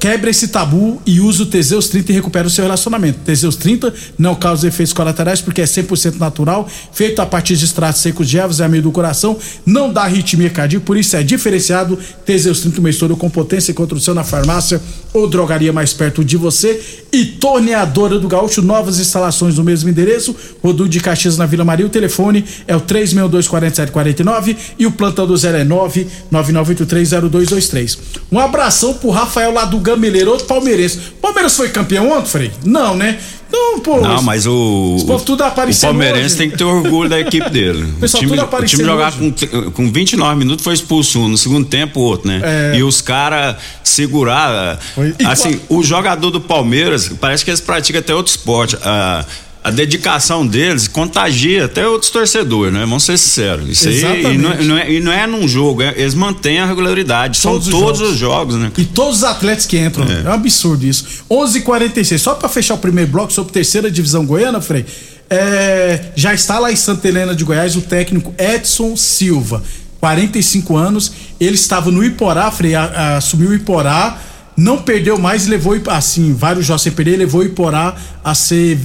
Quebra 0.00 0.28
esse 0.28 0.48
tabu 0.48 1.00
e 1.06 1.20
usa 1.20 1.44
o 1.44 1.46
Teseus 1.46 1.88
30 1.88 2.10
e 2.10 2.14
recupera 2.16 2.48
o 2.48 2.50
seu 2.50 2.64
relacionamento. 2.64 3.20
Teseus 3.20 3.54
30 3.54 3.94
não 4.18 4.34
causa 4.34 4.66
efeitos 4.66 4.92
colaterais 4.92 5.40
porque 5.40 5.60
é 5.60 5.64
100% 5.64 6.18
natural, 6.18 6.68
feito 6.92 7.22
a 7.22 7.26
partir 7.26 7.54
de 7.54 7.64
extratos 7.64 8.00
secos 8.00 8.28
de 8.28 8.38
ervas 8.38 8.58
e 8.58 8.64
amido 8.64 8.88
do 8.88 8.90
coração, 8.90 9.38
não 9.64 9.92
dá 9.92 10.02
arritmia 10.02 10.50
cardíaca, 10.50 10.84
por 10.84 10.96
isso 10.96 11.16
é 11.16 11.22
diferenciado. 11.22 11.96
Teseus 12.26 12.58
30 12.60 12.80
uma 12.80 12.90
história 12.90 13.14
com 13.14 13.30
potência 13.30 13.72
contra 13.72 13.96
o 13.96 14.14
na 14.14 14.24
farmácia 14.24 14.82
ou 15.12 15.28
drogaria 15.28 15.72
mais 15.72 15.92
perto 15.92 16.24
de 16.24 16.36
você. 16.36 16.80
E 17.12 17.24
Torneadora 17.24 18.18
do 18.18 18.26
Gaúcho, 18.26 18.62
novas 18.62 18.98
instalações 18.98 19.56
no 19.56 19.62
mesmo 19.62 19.88
endereço, 19.88 20.34
Rodu 20.60 20.88
de 20.88 20.98
Caxias 20.98 21.36
na 21.36 21.46
Vila 21.46 21.64
Maria. 21.64 21.86
O 21.86 21.90
telefone 21.90 22.44
é 22.66 22.74
o 22.74 22.80
3624749 22.80 24.56
e 24.76 24.86
o 24.86 24.90
plantão 24.90 25.24
do 25.26 25.34
09 25.34 26.08
99830223. 26.32 27.98
Um 28.32 28.40
abração 28.40 28.94
pro 28.94 29.10
Rafael 29.10 29.51
lá 29.52 29.64
do 29.64 29.78
Gameleiro, 29.78 30.30
outro 30.30 30.46
palmeirense. 30.46 30.98
Palmeiras 31.20 31.56
foi 31.56 31.68
campeão 31.68 32.10
ontem, 32.10 32.28
Frei? 32.28 32.52
Não, 32.64 32.96
né? 32.96 33.18
Não, 33.52 33.80
pô. 33.80 34.00
Não, 34.00 34.22
mas 34.22 34.46
o. 34.46 35.04
Povo 35.06 35.22
tudo 35.24 35.44
apareceu. 35.44 35.90
O 35.90 35.92
Palmeirense 35.92 36.26
hoje. 36.26 36.36
tem 36.36 36.50
que 36.50 36.56
ter 36.56 36.64
orgulho 36.64 37.08
da 37.10 37.20
equipe 37.20 37.48
dele. 37.50 37.86
O, 38.00 38.06
time, 38.06 38.40
o 38.40 38.64
time 38.64 38.84
jogar 38.84 39.12
com, 39.12 39.32
com 39.72 39.92
29 39.92 40.38
minutos 40.38 40.64
foi 40.64 40.72
expulso 40.72 41.20
um, 41.20 41.28
no 41.28 41.36
segundo 41.36 41.68
tempo 41.68 42.00
o 42.00 42.02
outro, 42.02 42.28
né? 42.28 42.40
É. 42.42 42.78
E 42.78 42.82
os 42.82 43.02
caras 43.02 43.56
segurar. 43.84 44.78
Foi. 44.94 45.14
Assim, 45.26 45.58
qual... 45.58 45.80
o 45.80 45.82
jogador 45.82 46.30
do 46.30 46.40
Palmeiras, 46.40 47.10
parece 47.20 47.44
que 47.44 47.50
eles 47.50 47.60
praticam 47.60 48.00
até 48.00 48.14
outro 48.14 48.30
esporte. 48.30 48.78
Ah, 48.82 49.24
a 49.64 49.70
dedicação 49.70 50.44
deles 50.44 50.88
contagia 50.88 51.66
até 51.66 51.86
outros 51.86 52.10
torcedores, 52.10 52.74
né? 52.74 52.80
Vamos 52.80 53.04
ser 53.04 53.16
sinceros. 53.16 53.68
Isso 53.68 53.88
Exatamente. 53.88 54.26
aí 54.26 54.34
e 54.34 54.38
não, 54.38 54.52
é, 54.52 54.62
não, 54.62 54.78
é, 54.78 54.92
e 54.92 55.00
não 55.00 55.12
é 55.12 55.26
num 55.26 55.46
jogo, 55.46 55.82
é, 55.82 55.94
eles 55.96 56.14
mantêm 56.14 56.58
a 56.58 56.66
regularidade. 56.66 57.40
Todos 57.40 57.68
São 57.68 57.80
todos 57.80 58.00
os 58.00 58.08
jogos. 58.08 58.14
os 58.14 58.18
jogos, 58.18 58.56
né? 58.56 58.72
E 58.76 58.84
todos 58.84 59.18
os 59.18 59.24
atletas 59.24 59.64
que 59.64 59.78
entram. 59.78 60.04
É, 60.04 60.26
é 60.26 60.30
um 60.30 60.32
absurdo 60.32 60.84
isso. 60.84 61.24
11:46 61.30 62.18
Só 62.18 62.34
para 62.34 62.48
fechar 62.48 62.74
o 62.74 62.78
primeiro 62.78 63.10
bloco 63.10 63.32
sobre 63.32 63.52
terceira 63.52 63.88
divisão 63.88 64.26
goiana, 64.26 64.60
Frei. 64.60 64.84
É, 65.30 66.06
já 66.16 66.34
está 66.34 66.58
lá 66.58 66.72
em 66.72 66.76
Santa 66.76 67.06
Helena 67.06 67.34
de 67.34 67.44
Goiás 67.44 67.76
o 67.76 67.80
técnico 67.80 68.34
Edson 68.36 68.96
Silva, 68.96 69.62
45 70.00 70.76
anos. 70.76 71.12
Ele 71.38 71.54
estava 71.54 71.90
no 71.90 72.04
Iporá, 72.04 72.50
Frei, 72.50 72.74
a, 72.74 72.84
a, 72.84 73.16
assumiu 73.18 73.50
o 73.50 73.54
Iporá, 73.54 74.20
não 74.56 74.78
perdeu 74.78 75.18
mais 75.18 75.46
e 75.46 75.50
levou, 75.50 75.80
assim, 75.86 76.34
vários 76.34 76.66
jogos 76.66 76.82
sem 76.82 76.92
perder, 76.92 77.16
levou 77.16 77.42
o 77.42 77.44
Iporá 77.44 77.94
a 78.24 78.34
ser 78.34 78.78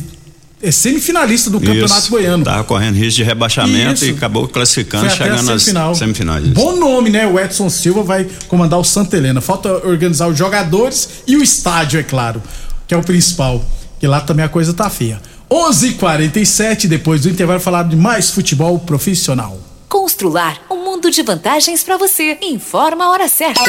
é 0.61 0.71
semifinalista 0.71 1.49
do 1.49 1.59
Campeonato 1.59 1.99
Isso, 2.01 2.09
Goiano. 2.09 2.43
Tava 2.43 2.63
correndo 2.63 2.95
risco 2.95 3.17
de 3.17 3.23
rebaixamento 3.23 4.03
Isso. 4.03 4.05
e 4.05 4.09
acabou 4.11 4.47
classificando, 4.47 5.09
chegando 5.09 5.45
semifinal. 5.45 5.89
nas 5.89 5.97
semifinais. 5.97 6.47
Bom 6.47 6.75
nome, 6.75 7.09
né? 7.09 7.27
O 7.27 7.39
Edson 7.39 7.69
Silva 7.69 8.01
vai 8.01 8.27
comandar 8.47 8.79
o 8.79 8.83
Santa 8.83 9.17
Helena. 9.17 9.39
Falta 9.39 9.71
organizar 9.87 10.27
os 10.27 10.37
jogadores 10.37 11.09
e 11.27 11.37
o 11.37 11.43
estádio, 11.43 11.99
é 11.99 12.03
claro, 12.03 12.41
que 12.87 12.93
é 12.93 12.97
o 12.97 13.03
principal. 13.03 13.63
Que 13.99 14.07
lá 14.07 14.19
também 14.19 14.45
a 14.45 14.49
coisa 14.49 14.73
tá 14.73 14.89
feia. 14.89 15.21
11:47 15.49 16.87
depois 16.87 17.21
do 17.21 17.29
intervalo 17.29 17.59
falar 17.59 17.83
de 17.83 17.95
mais 17.95 18.31
futebol 18.31 18.77
profissional. 18.79 19.59
Constrular 19.87 20.57
um 20.69 20.83
mundo 20.83 21.09
de 21.09 21.21
vantagens 21.21 21.83
para 21.83 21.97
você. 21.97 22.37
Informa 22.41 23.05
a 23.05 23.11
hora 23.11 23.27
certa. 23.29 23.61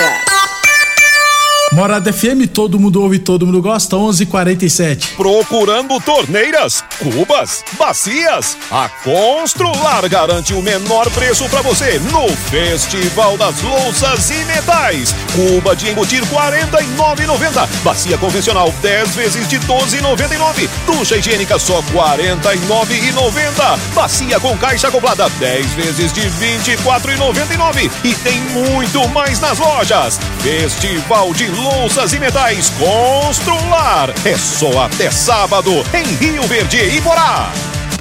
Morada 1.73 2.11
FM, 2.11 2.49
todo 2.53 2.79
mundo 2.81 3.03
ouve, 3.03 3.19
todo 3.19 3.45
mundo 3.45 3.61
gosta, 3.61 3.95
11:47. 3.95 5.17
Procurando 5.17 6.01
torneiras, 6.01 6.83
cubas, 6.99 7.63
bacias? 7.79 8.57
A 8.71 8.89
Constrular 9.05 10.09
garante 10.09 10.55
o 10.55 10.63
menor 10.63 11.11
preço 11.11 11.47
para 11.51 11.61
você 11.61 12.01
no 12.11 12.27
Festival 12.29 13.37
das 13.37 13.61
Louças 13.63 14.31
e 14.31 14.45
Metais. 14.47 15.15
Cuba 15.35 15.77
de 15.77 15.91
embutir 15.91 16.25
49,90. 16.27 17.69
Bacia 17.85 18.17
convencional 18.17 18.73
10 18.81 19.15
vezes 19.15 19.47
de 19.47 19.59
12,99. 19.61 20.69
Ducha 20.87 21.17
higiênica 21.17 21.59
só 21.59 21.83
49,90. 21.93 23.79
Bacia 23.95 24.41
com 24.41 24.57
caixa 24.57 24.89
acoplada 24.89 25.29
10 25.39 25.67
vezes 25.75 26.13
de 26.15 26.23
24,99. 26.23 27.91
E 28.03 28.15
tem 28.15 28.41
muito 28.41 29.07
mais 29.09 29.39
nas 29.39 29.59
lojas. 29.59 30.19
Festival 30.41 31.33
de 31.35 31.58
louças 31.59 32.13
e 32.13 32.19
metais 32.19 32.71
Constrular. 32.71 34.13
É 34.25 34.37
só 34.37 34.85
até 34.85 35.09
sábado 35.11 35.71
em 35.93 36.05
Rio 36.15 36.43
Verde 36.45 36.79
e 36.79 37.01
Borá. 37.01 37.53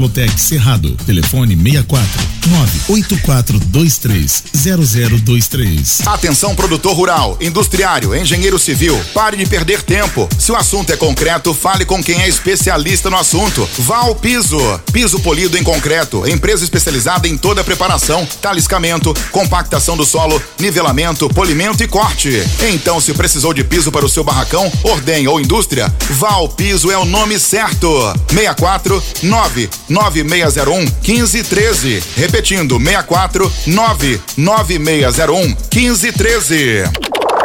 Cerrado. 0.37 0.91
Telefone 1.05 1.55
64 1.55 2.09
98423 2.47 4.43
0023. 4.53 6.07
Atenção 6.07 6.55
produtor 6.55 6.95
rural, 6.95 7.37
industriário, 7.39 8.15
engenheiro 8.15 8.57
civil. 8.57 8.99
Pare 9.13 9.37
de 9.37 9.45
perder 9.45 9.81
tempo. 9.83 10.27
Se 10.37 10.51
o 10.51 10.55
assunto 10.55 10.91
é 10.91 10.97
concreto, 10.97 11.53
fale 11.53 11.85
com 11.85 12.03
quem 12.03 12.21
é 12.21 12.27
especialista 12.27 13.09
no 13.09 13.17
assunto. 13.17 13.67
Val 13.79 14.15
Piso. 14.15 14.57
Piso 14.91 15.19
polido 15.19 15.57
em 15.57 15.63
concreto. 15.63 16.27
Empresa 16.27 16.63
especializada 16.63 17.27
em 17.27 17.37
toda 17.37 17.61
a 17.61 17.63
preparação, 17.63 18.27
taliscamento, 18.41 19.13
compactação 19.31 19.95
do 19.95 20.05
solo, 20.05 20.41
nivelamento, 20.59 21.29
polimento 21.29 21.83
e 21.83 21.87
corte. 21.87 22.43
Então, 22.71 22.99
se 22.99 23.13
precisou 23.13 23.53
de 23.53 23.63
piso 23.63 23.91
para 23.91 24.05
o 24.05 24.09
seu 24.09 24.23
barracão, 24.23 24.71
ordem 24.83 25.27
ou 25.27 25.39
indústria, 25.39 25.93
Val 26.11 26.49
Piso 26.49 26.89
é 26.91 26.97
o 26.97 27.05
nome 27.05 27.39
certo. 27.39 27.89
64 28.27 29.03
9 29.23 29.69
9601 29.91 30.87
1513. 31.01 32.01
Repetindo, 32.15 32.79
64 32.79 33.51
99601 33.65 35.55
1513. 35.69 36.83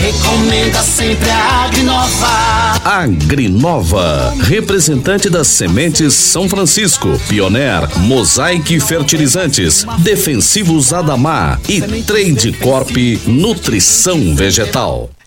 recomenda 0.00 0.82
sempre 0.82 1.28
a 1.30 1.64
Agrinova. 1.64 2.80
Agrinova, 2.82 4.34
representante 4.40 5.28
das 5.28 5.46
sementes 5.46 6.14
São 6.14 6.48
Francisco, 6.48 7.20
Pioneer, 7.28 7.86
Mosaic 7.98 8.80
Fertilizantes, 8.80 9.84
Defensivos 9.98 10.94
Adamar 10.94 11.60
e 11.68 11.82
Trade 12.02 12.52
Corp 12.54 12.96
Nutrição 13.26 14.34
Vegetal. 14.34 15.10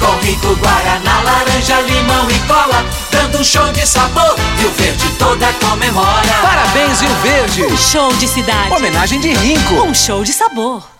com 0.00 0.16
rico 0.24 0.56
Guaraná, 0.56 1.22
laranja, 1.22 1.80
limão 1.82 2.28
e 2.30 2.38
cola, 2.48 2.84
dando 3.10 3.38
um 3.38 3.44
show 3.44 3.70
de 3.72 3.86
sabor. 3.86 4.34
Rio 4.58 4.70
Verde 4.72 5.08
toda 5.18 5.52
comemora. 5.54 6.34
Parabéns, 6.42 7.00
Rio 7.00 7.14
Verde. 7.22 7.64
Um 7.64 7.76
show 7.76 8.12
de 8.14 8.26
cidade. 8.26 8.72
Homenagem 8.72 9.20
de 9.20 9.32
Rinco. 9.32 9.74
Um 9.82 9.94
show 9.94 10.24
de 10.24 10.32
sabor. 10.32 10.99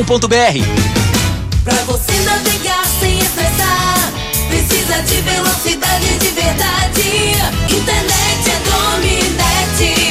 Pra 1.63 1.75
você 1.85 2.11
navegar 2.21 2.83
sem 2.99 3.19
estressar, 3.19 4.11
precisa 4.47 4.99
de 5.03 5.21
velocidade 5.21 6.17
de 6.17 6.27
verdade. 6.29 7.35
Internet 7.69 8.49
é 8.49 8.59
Dominete. 8.69 10.10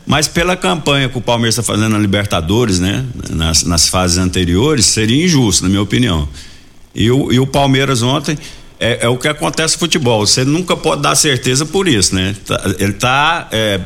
Mas 0.06 0.26
pela 0.26 0.56
campanha 0.56 1.08
que 1.08 1.18
o 1.18 1.20
Palmeiras 1.20 1.54
está 1.56 1.62
fazendo 1.62 1.90
na 1.90 1.98
Libertadores, 1.98 2.80
né? 2.80 3.04
Nas, 3.30 3.62
nas, 3.64 3.86
fases 3.86 4.18
anteriores, 4.18 4.86
seria 4.86 5.24
injusto, 5.24 5.62
na 5.62 5.68
minha 5.68 5.82
opinião. 5.82 6.28
E 6.94 7.10
o, 7.10 7.32
e 7.32 7.38
o 7.38 7.46
Palmeiras 7.46 8.02
ontem. 8.02 8.36
É, 8.80 9.00
é, 9.02 9.08
o 9.08 9.18
que 9.18 9.28
acontece 9.28 9.74
no 9.74 9.80
futebol. 9.80 10.26
Você 10.26 10.42
nunca 10.42 10.74
pode 10.74 11.02
dar 11.02 11.14
certeza 11.14 11.66
por 11.66 11.86
isso, 11.86 12.14
né? 12.14 12.34
Tá, 12.46 12.58
ele 12.78 12.92
está 12.92 13.46
é, 13.52 13.78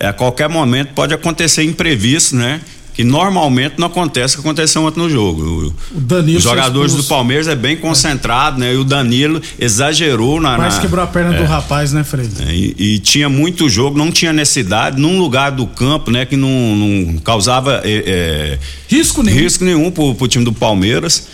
é, 0.00 0.08
a 0.08 0.12
qualquer 0.12 0.48
momento 0.48 0.92
pode 0.94 1.14
acontecer 1.14 1.62
imprevisto, 1.62 2.34
né? 2.34 2.60
Que 2.92 3.04
normalmente 3.04 3.76
não 3.78 3.86
acontece 3.86 4.34
o 4.34 4.38
que 4.38 4.48
aconteceu 4.48 4.82
ontem 4.82 4.98
no 4.98 5.08
jogo. 5.08 5.72
O 5.94 6.00
Danilo 6.00 6.38
Os 6.38 6.42
jogadores 6.42 6.94
do 6.94 7.04
Palmeiras 7.04 7.46
é 7.46 7.54
bem 7.54 7.76
concentrado, 7.76 8.58
né? 8.58 8.74
E 8.74 8.76
o 8.76 8.82
Danilo 8.82 9.40
exagerou 9.58 10.40
na. 10.40 10.58
Mas 10.58 10.74
na, 10.74 10.80
quebrou 10.80 11.04
a 11.04 11.06
perna 11.06 11.36
é, 11.36 11.38
do 11.38 11.44
rapaz, 11.44 11.92
né, 11.92 12.02
Fred? 12.02 12.30
É, 12.42 12.52
e, 12.52 12.74
e, 12.76 12.98
tinha 12.98 13.28
muito 13.28 13.68
jogo, 13.68 13.96
não 13.96 14.10
tinha 14.10 14.32
necessidade, 14.32 15.00
num 15.00 15.18
lugar 15.18 15.50
do 15.50 15.66
campo, 15.66 16.10
né? 16.10 16.26
Que 16.26 16.36
não, 16.36 16.74
não 16.74 17.18
causava 17.18 17.80
é, 17.84 18.02
é 18.06 18.58
risco 18.88 19.22
nenhum. 19.22 19.38
Risco 19.38 19.64
nenhum 19.64 19.90
pro, 19.90 20.14
pro 20.14 20.26
time 20.26 20.44
do 20.44 20.52
Palmeiras. 20.52 21.28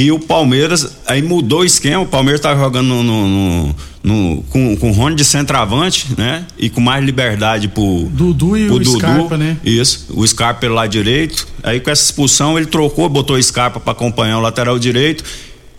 E 0.00 0.10
o 0.10 0.18
Palmeiras, 0.18 0.96
aí 1.06 1.20
mudou 1.20 1.60
o 1.60 1.64
esquema, 1.64 2.02
o 2.02 2.06
Palmeiras 2.06 2.38
estava 2.38 2.58
jogando 2.58 2.86
no, 2.86 3.02
no, 3.02 3.76
no, 4.02 4.42
com, 4.48 4.74
com 4.74 4.88
o 4.88 4.92
Rony 4.94 5.14
de 5.14 5.26
centroavante, 5.26 6.06
né? 6.16 6.46
E 6.58 6.70
com 6.70 6.80
mais 6.80 7.04
liberdade 7.04 7.68
pro 7.68 8.08
Dudu 8.10 8.56
e 8.56 8.64
pro 8.64 8.76
o 8.76 8.78
Dudu, 8.78 8.98
Scarpa, 8.98 9.36
né? 9.36 9.58
Isso, 9.62 10.06
o 10.14 10.26
Scarpa 10.26 10.58
pelo 10.58 10.74
lado 10.74 10.88
direito. 10.88 11.46
Aí 11.62 11.80
com 11.80 11.90
essa 11.90 12.02
expulsão 12.02 12.56
ele 12.56 12.64
trocou, 12.64 13.10
botou 13.10 13.36
o 13.36 13.42
Scarpa 13.42 13.78
para 13.78 13.92
acompanhar 13.92 14.38
o 14.38 14.40
lateral 14.40 14.78
direito 14.78 15.22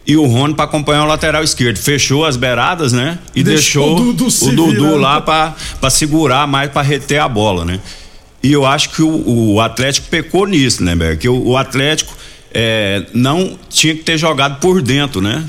e 0.06 0.16
o 0.16 0.28
Rony 0.28 0.54
para 0.54 0.66
acompanhar 0.66 1.04
o 1.04 1.08
lateral 1.08 1.44
esquerdo. 1.44 1.78
Fechou 1.78 2.24
as 2.24 2.38
beiradas, 2.38 2.94
né? 2.94 3.18
E 3.36 3.42
deixou, 3.42 3.96
deixou 3.96 4.10
o 4.12 4.14
Dudu, 4.14 4.28
o 4.28 4.72
Dudu 4.72 4.98
lá 4.98 5.20
para 5.20 5.90
segurar 5.90 6.46
mais, 6.46 6.70
para 6.70 6.84
reter 6.84 7.18
a 7.20 7.28
bola, 7.28 7.66
né? 7.66 7.80
E 8.44 8.52
eu 8.52 8.68
acho 8.68 8.92
que 8.92 9.02
o, 9.02 9.54
o 9.54 9.60
Atlético 9.60 10.10
pecou 10.10 10.46
nisso, 10.46 10.84
né? 10.84 10.96
Que 11.16 11.28
o, 11.28 11.48
o 11.48 11.58
Atlético 11.58 12.21
é, 12.54 13.04
não 13.14 13.58
tinha 13.70 13.96
que 13.96 14.04
ter 14.04 14.18
jogado 14.18 14.60
por 14.60 14.82
dentro, 14.82 15.22
né? 15.22 15.44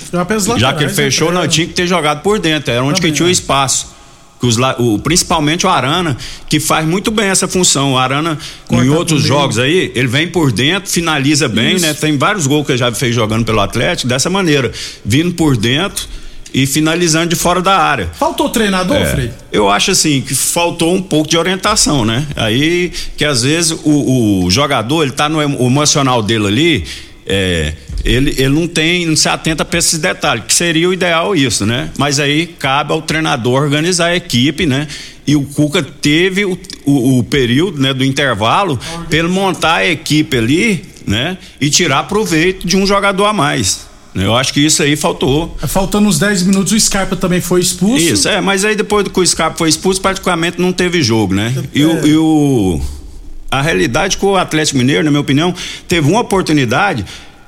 Já 0.58 0.72
que 0.72 0.84
ele 0.84 0.92
fechou, 0.92 1.32
não 1.32 1.46
tinha 1.48 1.66
que 1.66 1.72
ter 1.72 1.86
jogado 1.86 2.22
por 2.22 2.38
dentro, 2.38 2.72
era 2.72 2.82
onde 2.82 2.96
Também 2.96 3.10
que 3.10 3.16
tinha 3.16 3.26
o 3.26 3.28
é. 3.28 3.32
espaço. 3.32 3.92
Os, 4.40 4.56
o, 4.78 4.98
principalmente 4.98 5.64
o 5.64 5.68
Arana, 5.68 6.16
que 6.48 6.58
faz 6.58 6.84
muito 6.84 7.12
bem 7.12 7.26
essa 7.26 7.46
função. 7.46 7.92
O 7.92 7.98
Arana, 7.98 8.36
Corta 8.66 8.84
em 8.84 8.88
outros 8.88 9.22
jogos 9.22 9.56
aí, 9.56 9.92
ele 9.94 10.08
vem 10.08 10.26
por 10.26 10.50
dentro, 10.50 10.90
finaliza 10.90 11.48
bem, 11.48 11.76
Isso. 11.76 11.86
né? 11.86 11.94
Tem 11.94 12.18
vários 12.18 12.48
gols 12.48 12.66
que 12.66 12.72
ele 12.72 12.78
já 12.78 12.90
fez 12.90 13.14
jogando 13.14 13.44
pelo 13.44 13.60
Atlético, 13.60 14.08
dessa 14.08 14.28
maneira, 14.28 14.72
vindo 15.04 15.32
por 15.34 15.56
dentro 15.56 16.08
e 16.54 16.66
finalizando 16.66 17.28
de 17.28 17.36
fora 17.36 17.62
da 17.62 17.76
área. 17.76 18.10
Faltou 18.18 18.48
treinador, 18.50 18.96
é, 18.96 19.06
Frei? 19.06 19.30
Eu 19.50 19.70
acho 19.70 19.90
assim 19.90 20.20
que 20.20 20.34
faltou 20.34 20.94
um 20.94 21.02
pouco 21.02 21.28
de 21.28 21.36
orientação, 21.36 22.04
né? 22.04 22.26
Aí 22.36 22.92
que 23.16 23.24
às 23.24 23.42
vezes 23.42 23.72
o, 23.84 24.44
o 24.44 24.50
jogador 24.50 25.02
ele 25.02 25.12
tá 25.12 25.28
no 25.28 25.40
emocional 25.40 26.22
dele 26.22 26.46
ali, 26.46 26.84
é, 27.26 27.72
ele, 28.04 28.34
ele 28.36 28.48
não 28.48 28.66
tem, 28.66 29.06
não 29.06 29.16
se 29.16 29.28
atenta 29.28 29.64
para 29.64 29.78
esses 29.78 29.98
detalhes, 29.98 30.44
que 30.46 30.54
seria 30.54 30.88
o 30.88 30.92
ideal 30.92 31.34
isso, 31.34 31.64
né? 31.64 31.90
Mas 31.96 32.18
aí 32.18 32.46
cabe 32.46 32.92
ao 32.92 33.00
treinador 33.00 33.62
organizar 33.62 34.06
a 34.06 34.16
equipe, 34.16 34.66
né? 34.66 34.88
E 35.26 35.36
o 35.36 35.42
Cuca 35.42 35.82
teve 35.82 36.44
o, 36.44 36.58
o, 36.84 37.18
o 37.18 37.24
período 37.24 37.80
né, 37.80 37.94
do 37.94 38.04
intervalo 38.04 38.78
para 39.08 39.18
ele 39.18 39.28
montar 39.28 39.76
a 39.76 39.86
equipe 39.86 40.36
ali, 40.36 40.84
né? 41.06 41.38
E 41.60 41.70
tirar 41.70 42.04
proveito 42.04 42.66
de 42.66 42.76
um 42.76 42.84
jogador 42.84 43.26
a 43.26 43.32
mais. 43.32 43.91
Eu 44.14 44.36
acho 44.36 44.52
que 44.52 44.60
isso 44.60 44.82
aí 44.82 44.94
faltou. 44.94 45.56
Faltando 45.66 46.08
uns 46.08 46.18
10 46.18 46.42
minutos, 46.42 46.72
o 46.72 46.80
Scarpa 46.80 47.16
também 47.16 47.40
foi 47.40 47.60
expulso. 47.60 48.04
Isso, 48.04 48.28
é, 48.28 48.40
mas 48.40 48.64
aí 48.64 48.76
depois 48.76 49.08
que 49.08 49.20
o 49.20 49.26
Scarpa 49.26 49.56
foi 49.56 49.68
expulso, 49.68 50.00
praticamente 50.00 50.60
não 50.60 50.72
teve 50.72 51.02
jogo, 51.02 51.34
né? 51.34 51.54
É. 51.56 51.78
E, 51.78 51.84
o, 51.84 52.06
e 52.06 52.16
o. 52.16 52.80
A 53.50 53.62
realidade 53.62 54.16
que 54.16 54.24
o 54.24 54.36
Atlético 54.36 54.78
Mineiro, 54.78 55.04
na 55.04 55.10
minha 55.10 55.20
opinião, 55.20 55.54
teve 55.86 56.08
uma 56.08 56.20
oportunidade 56.20 57.04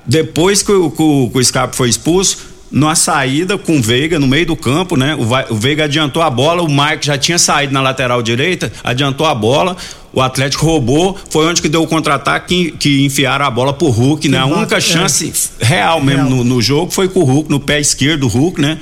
depois 0.06 0.62
que 0.62 0.72
o, 0.72 0.90
que 0.90 1.02
o, 1.02 1.30
que 1.30 1.38
o 1.38 1.44
Scarpa 1.44 1.74
foi 1.74 1.88
expulso 1.88 2.53
numa 2.70 2.94
saída 2.94 3.56
com 3.56 3.78
o 3.78 3.82
Veiga 3.82 4.18
no 4.18 4.26
meio 4.26 4.46
do 4.46 4.56
campo, 4.56 4.96
né? 4.96 5.16
O, 5.16 5.54
Veiga 5.54 5.84
adiantou 5.84 6.22
a 6.22 6.30
bola, 6.30 6.62
o 6.62 6.70
Mark 6.70 7.04
já 7.04 7.16
tinha 7.16 7.38
saído 7.38 7.72
na 7.72 7.80
lateral 7.80 8.22
direita, 8.22 8.72
adiantou 8.82 9.26
a 9.26 9.34
bola, 9.34 9.76
o 10.12 10.20
Atlético 10.20 10.66
roubou, 10.66 11.18
foi 11.28 11.46
onde 11.46 11.60
que 11.60 11.68
deu 11.68 11.82
o 11.82 11.86
contra-ataque 11.86 12.46
que, 12.46 12.76
que 12.76 13.04
enfiaram 13.04 13.44
a 13.44 13.50
bola 13.50 13.72
pro 13.72 13.88
Hulk, 13.88 14.28
né? 14.28 14.38
A 14.38 14.46
única 14.46 14.80
chance 14.80 15.32
real 15.60 16.00
mesmo. 16.00 16.30
No, 16.30 16.44
no, 16.44 16.62
jogo 16.62 16.90
foi 16.90 17.08
com 17.08 17.20
o 17.20 17.24
Hulk, 17.24 17.50
no 17.50 17.60
pé 17.60 17.80
esquerdo 17.80 18.20
do 18.20 18.28
Hulk, 18.28 18.60
né? 18.60 18.78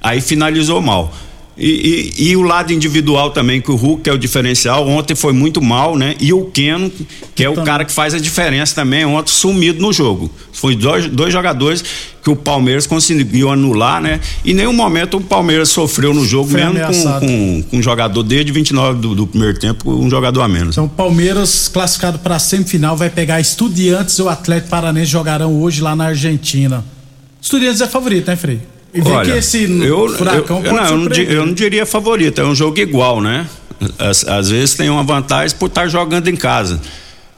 Aí 0.00 0.20
finalizou 0.20 0.80
mal. 0.80 1.14
E, 1.62 2.12
e, 2.18 2.30
e, 2.30 2.36
o 2.36 2.42
lado 2.42 2.72
individual 2.72 3.30
também, 3.30 3.60
que 3.60 3.70
o 3.70 3.76
Hulk 3.76 4.10
é 4.10 4.12
o 4.12 4.18
diferencial, 4.18 4.88
ontem 4.88 5.14
foi 5.14 5.32
muito 5.32 5.62
mal, 5.62 5.96
né? 5.96 6.16
E 6.18 6.32
o 6.32 6.46
Keno, 6.46 6.90
que 7.36 7.44
é 7.44 7.48
então, 7.48 7.62
o 7.62 7.64
cara 7.64 7.84
que 7.84 7.92
faz 7.92 8.14
a 8.14 8.18
diferença 8.18 8.74
também, 8.74 9.04
ontem 9.04 9.30
sumido 9.30 9.80
no 9.80 9.92
jogo. 9.92 10.28
Foi 10.52 10.74
dois, 10.74 11.06
dois 11.06 11.32
jogadores 11.32 11.84
que 12.20 12.28
o 12.28 12.34
Palmeiras 12.34 12.84
conseguiu 12.84 13.48
anular, 13.48 14.02
né? 14.02 14.18
E 14.44 14.50
em 14.50 14.54
nenhum 14.54 14.72
momento 14.72 15.18
o 15.18 15.20
Palmeiras 15.20 15.68
sofreu 15.68 16.12
no 16.12 16.26
jogo, 16.26 16.50
mesmo 16.50 16.80
com, 16.80 17.20
com, 17.20 17.62
com, 17.70 17.76
um 17.76 17.82
jogador 17.82 18.24
desde 18.24 18.50
29 18.50 19.00
do, 19.00 19.14
do 19.14 19.26
primeiro 19.28 19.56
tempo, 19.56 19.88
um 19.88 20.10
jogador 20.10 20.42
a 20.42 20.48
menos. 20.48 20.74
Então, 20.74 20.86
o 20.86 20.88
Palmeiras, 20.88 21.68
classificado 21.68 22.18
para 22.18 22.34
a 22.34 22.38
semifinal, 22.40 22.96
vai 22.96 23.08
pegar 23.08 23.40
Estudiantes 23.40 24.18
e 24.18 24.22
o 24.22 24.28
Atlético 24.28 24.68
Paranense 24.68 25.12
jogarão 25.12 25.62
hoje 25.62 25.80
lá 25.80 25.94
na 25.94 26.06
Argentina. 26.06 26.84
Estudiantes 27.40 27.80
é 27.80 27.86
favorito, 27.86 28.26
né, 28.26 28.34
Frei? 28.34 28.71
E 28.94 29.00
vê 29.00 29.10
Olha, 29.10 29.32
que 29.32 29.38
esse 29.38 29.64
eu, 29.64 30.08
furacão 30.10 30.62
eu, 30.64 30.72
não, 30.72 30.84
eu, 30.84 30.96
não, 30.98 31.16
eu 31.16 31.46
não 31.46 31.54
diria 31.54 31.86
favorito, 31.86 32.40
é 32.40 32.44
um 32.44 32.54
jogo 32.54 32.78
igual, 32.78 33.20
né? 33.20 33.46
Às, 33.98 34.26
às 34.26 34.50
vezes 34.50 34.74
tem 34.74 34.90
uma 34.90 35.02
vantagem 35.02 35.56
por 35.56 35.66
estar 35.66 35.88
jogando 35.88 36.28
em 36.28 36.36
casa. 36.36 36.80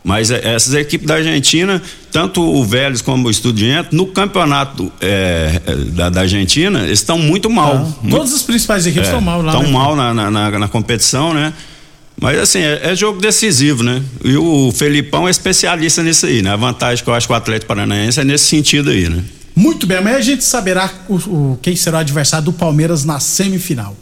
Mas 0.04 0.30
é, 0.30 0.54
essas 0.54 0.74
equipes 0.74 1.06
da 1.06 1.14
Argentina, 1.14 1.80
tanto 2.12 2.42
o 2.42 2.62
Vélez 2.62 3.00
como 3.00 3.26
o 3.26 3.30
Estudiante, 3.30 3.96
no 3.96 4.06
campeonato 4.06 4.92
é, 5.00 5.62
é, 5.64 5.74
da, 5.76 6.10
da, 6.10 6.20
Argentina, 6.20 6.86
estão 6.90 7.18
muito 7.18 7.48
mal. 7.48 7.72
Tá. 7.72 7.94
Muito, 8.02 8.16
Todas 8.16 8.34
as 8.34 8.42
principais 8.42 8.86
equipes 8.86 9.08
estão 9.08 9.20
é, 9.20 9.24
mal 9.24 9.40
lá. 9.40 9.52
Estão 9.52 9.62
né? 9.62 9.70
mal 9.70 9.96
na, 9.96 10.12
na, 10.12 10.50
na, 10.58 10.68
competição, 10.68 11.32
né? 11.32 11.54
Mas 12.20 12.38
assim, 12.38 12.58
é, 12.58 12.80
é, 12.90 12.94
jogo 12.94 13.18
decisivo, 13.18 13.82
né? 13.82 14.02
E 14.22 14.36
o 14.36 14.70
Felipão 14.72 15.26
é 15.26 15.30
especialista 15.30 16.02
nisso 16.02 16.26
aí, 16.26 16.42
né? 16.42 16.50
A 16.50 16.56
vantagem 16.56 17.02
que 17.02 17.08
eu 17.08 17.14
acho 17.14 17.26
que 17.26 17.32
o 17.32 17.36
Atlético 17.36 17.68
Paranaense 17.68 18.20
é 18.20 18.24
nesse 18.24 18.44
sentido 18.44 18.90
aí, 18.90 19.08
né? 19.08 19.24
Muito 19.54 19.86
bem, 19.86 19.98
amanhã 19.98 20.16
a 20.16 20.20
gente 20.20 20.42
saberá 20.42 20.92
o, 21.08 21.14
o, 21.14 21.58
quem 21.62 21.76
será 21.76 21.98
o 21.98 22.00
adversário 22.00 22.46
do 22.46 22.52
Palmeiras 22.52 23.04
na 23.04 23.20
semifinal. 23.20 23.96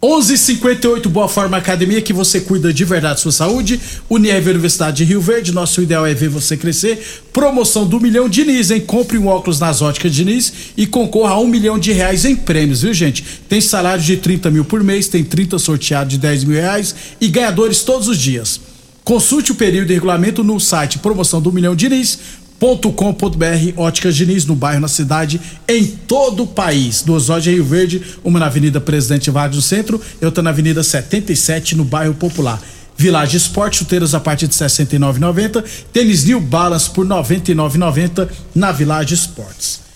11:58 0.00 1.08
Boa 1.08 1.26
Forma 1.28 1.56
Academia 1.56 2.00
que 2.00 2.12
você 2.12 2.40
cuida 2.40 2.72
de 2.72 2.84
verdade 2.84 3.20
sua 3.20 3.32
saúde. 3.32 3.80
Unieve 4.08 4.50
Universidade 4.50 4.98
de 4.98 5.04
Rio 5.04 5.20
Verde, 5.20 5.50
nosso 5.50 5.82
ideal 5.82 6.06
é 6.06 6.14
ver 6.14 6.28
você 6.28 6.56
crescer. 6.56 7.22
Promoção 7.32 7.84
do 7.84 7.98
milhão 7.98 8.28
Diniz, 8.28 8.70
hein? 8.70 8.80
Compre 8.80 9.18
um 9.18 9.26
óculos 9.26 9.58
nas 9.58 9.82
óticas 9.82 10.14
Diniz 10.14 10.52
e 10.76 10.86
concorra 10.86 11.32
a 11.32 11.40
um 11.40 11.48
milhão 11.48 11.80
de 11.80 11.90
reais 11.90 12.24
em 12.24 12.36
prêmios, 12.36 12.82
viu 12.82 12.94
gente? 12.94 13.24
Tem 13.48 13.60
salário 13.60 14.04
de 14.04 14.18
30 14.18 14.50
mil 14.52 14.64
por 14.64 14.84
mês, 14.84 15.08
tem 15.08 15.24
30 15.24 15.58
sorteados 15.58 16.12
de 16.12 16.18
10 16.18 16.44
mil 16.44 16.60
reais 16.60 16.94
e 17.20 17.26
ganhadores 17.26 17.82
todos 17.82 18.06
os 18.06 18.18
dias. 18.18 18.60
Consulte 19.02 19.50
o 19.50 19.54
período 19.56 19.90
e 19.90 19.94
regulamento 19.94 20.44
no 20.44 20.60
site 20.60 20.98
Promoção 20.98 21.40
do 21.40 21.50
Milhão 21.50 21.74
Diniz 21.74 22.18
com.br 22.58 23.72
Óticas 23.76 24.16
Diniz, 24.16 24.44
no 24.44 24.54
bairro, 24.54 24.80
na 24.80 24.88
cidade, 24.88 25.40
em 25.66 25.86
todo 25.86 26.42
o 26.42 26.46
país. 26.46 27.02
Duas 27.02 27.28
lojas 27.28 27.46
em 27.46 27.56
Rio 27.56 27.64
Verde, 27.64 28.02
uma 28.24 28.38
na 28.38 28.46
Avenida 28.46 28.80
Presidente 28.80 29.30
Vargas 29.30 29.56
no 29.56 29.62
centro 29.62 30.00
e 30.20 30.24
outra 30.24 30.42
na 30.42 30.50
Avenida 30.50 30.82
77, 30.82 31.76
no 31.76 31.84
bairro 31.84 32.14
Popular. 32.14 32.60
Village 32.96 33.36
Esporte, 33.36 33.78
chuteiras 33.78 34.12
a 34.12 34.18
partir 34.18 34.48
de 34.48 34.58
R$ 34.58 34.66
69,90. 34.66 35.64
Tênis 35.92 36.24
New 36.24 36.40
Balance 36.40 36.90
por 36.90 37.06
R$ 37.06 37.14
99,90 37.14 38.28
na 38.54 38.72
Village 38.72 39.14
Esportes. 39.14 39.88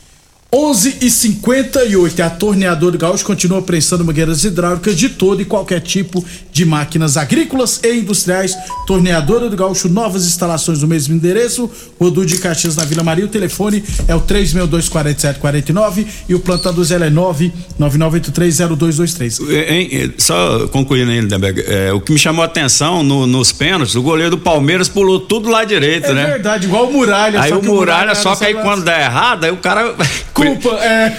11 0.55 0.99
e 1.01 1.11
58 1.11 2.23
A 2.23 2.29
torneadora 2.29 2.99
Gaúcho 2.99 3.25
continua 3.25 3.63
prensando 3.63 4.05
mangueiras 4.05 4.45
hidráulicas 4.45 4.95
de 4.99 5.09
todo 5.09 5.41
e 5.41 5.47
qualquer 5.47 5.81
tipo 5.81 6.23
de 6.53 6.65
máquinas 6.67 7.17
agrícolas 7.17 7.81
e 7.83 7.95
industriais. 7.95 8.55
Torneadora 8.87 9.49
do 9.49 9.57
Gaúcho, 9.57 9.89
novas 9.89 10.27
instalações 10.27 10.83
no 10.83 10.87
mesmo 10.87 11.15
endereço. 11.15 11.71
Rodu 11.99 12.27
de 12.27 12.37
Caxias 12.37 12.77
na 12.77 12.85
Vila 12.85 13.03
Maria. 13.03 13.25
O 13.25 13.29
telefone 13.29 13.83
é 14.07 14.15
o 14.15 14.21
3624749 14.21 16.07
e 16.29 16.35
o 16.35 16.41
plantão 16.41 16.75
do 16.75 16.85
Zé 16.85 16.97
é 16.97 17.11
999830223. 17.11 19.41
É, 19.51 20.11
só 20.19 20.69
concluindo 20.69 21.11
aí, 21.11 21.21
Lindenberg, 21.21 21.65
é, 21.67 21.91
o 21.93 22.01
que 22.01 22.13
me 22.13 22.19
chamou 22.19 22.43
a 22.43 22.47
atenção 22.47 23.03
no, 23.03 23.27
nos 23.27 23.51
pênaltis, 23.51 23.95
o 23.95 24.03
goleiro 24.03 24.33
do 24.33 24.39
Palmeiras 24.39 24.89
pulou 24.89 25.21
tudo 25.21 25.49
lá 25.49 25.65
direito, 25.65 26.09
é 26.09 26.15
né? 26.15 26.23
É 26.23 26.27
verdade, 26.33 26.67
igual 26.67 26.89
o 26.89 26.93
Muralha. 26.93 27.41
Aí 27.41 27.51
o 27.53 27.63
Muralha, 27.63 27.73
Muralha 27.73 28.15
só 28.15 28.37
que 28.37 28.45
aí 28.45 28.53
quando 28.55 28.85
dá 28.85 29.01
errado, 29.01 29.45
aí 29.45 29.51
o 29.51 29.57
cara 29.57 29.95
culpa. 30.35 30.69
É. 30.71 31.13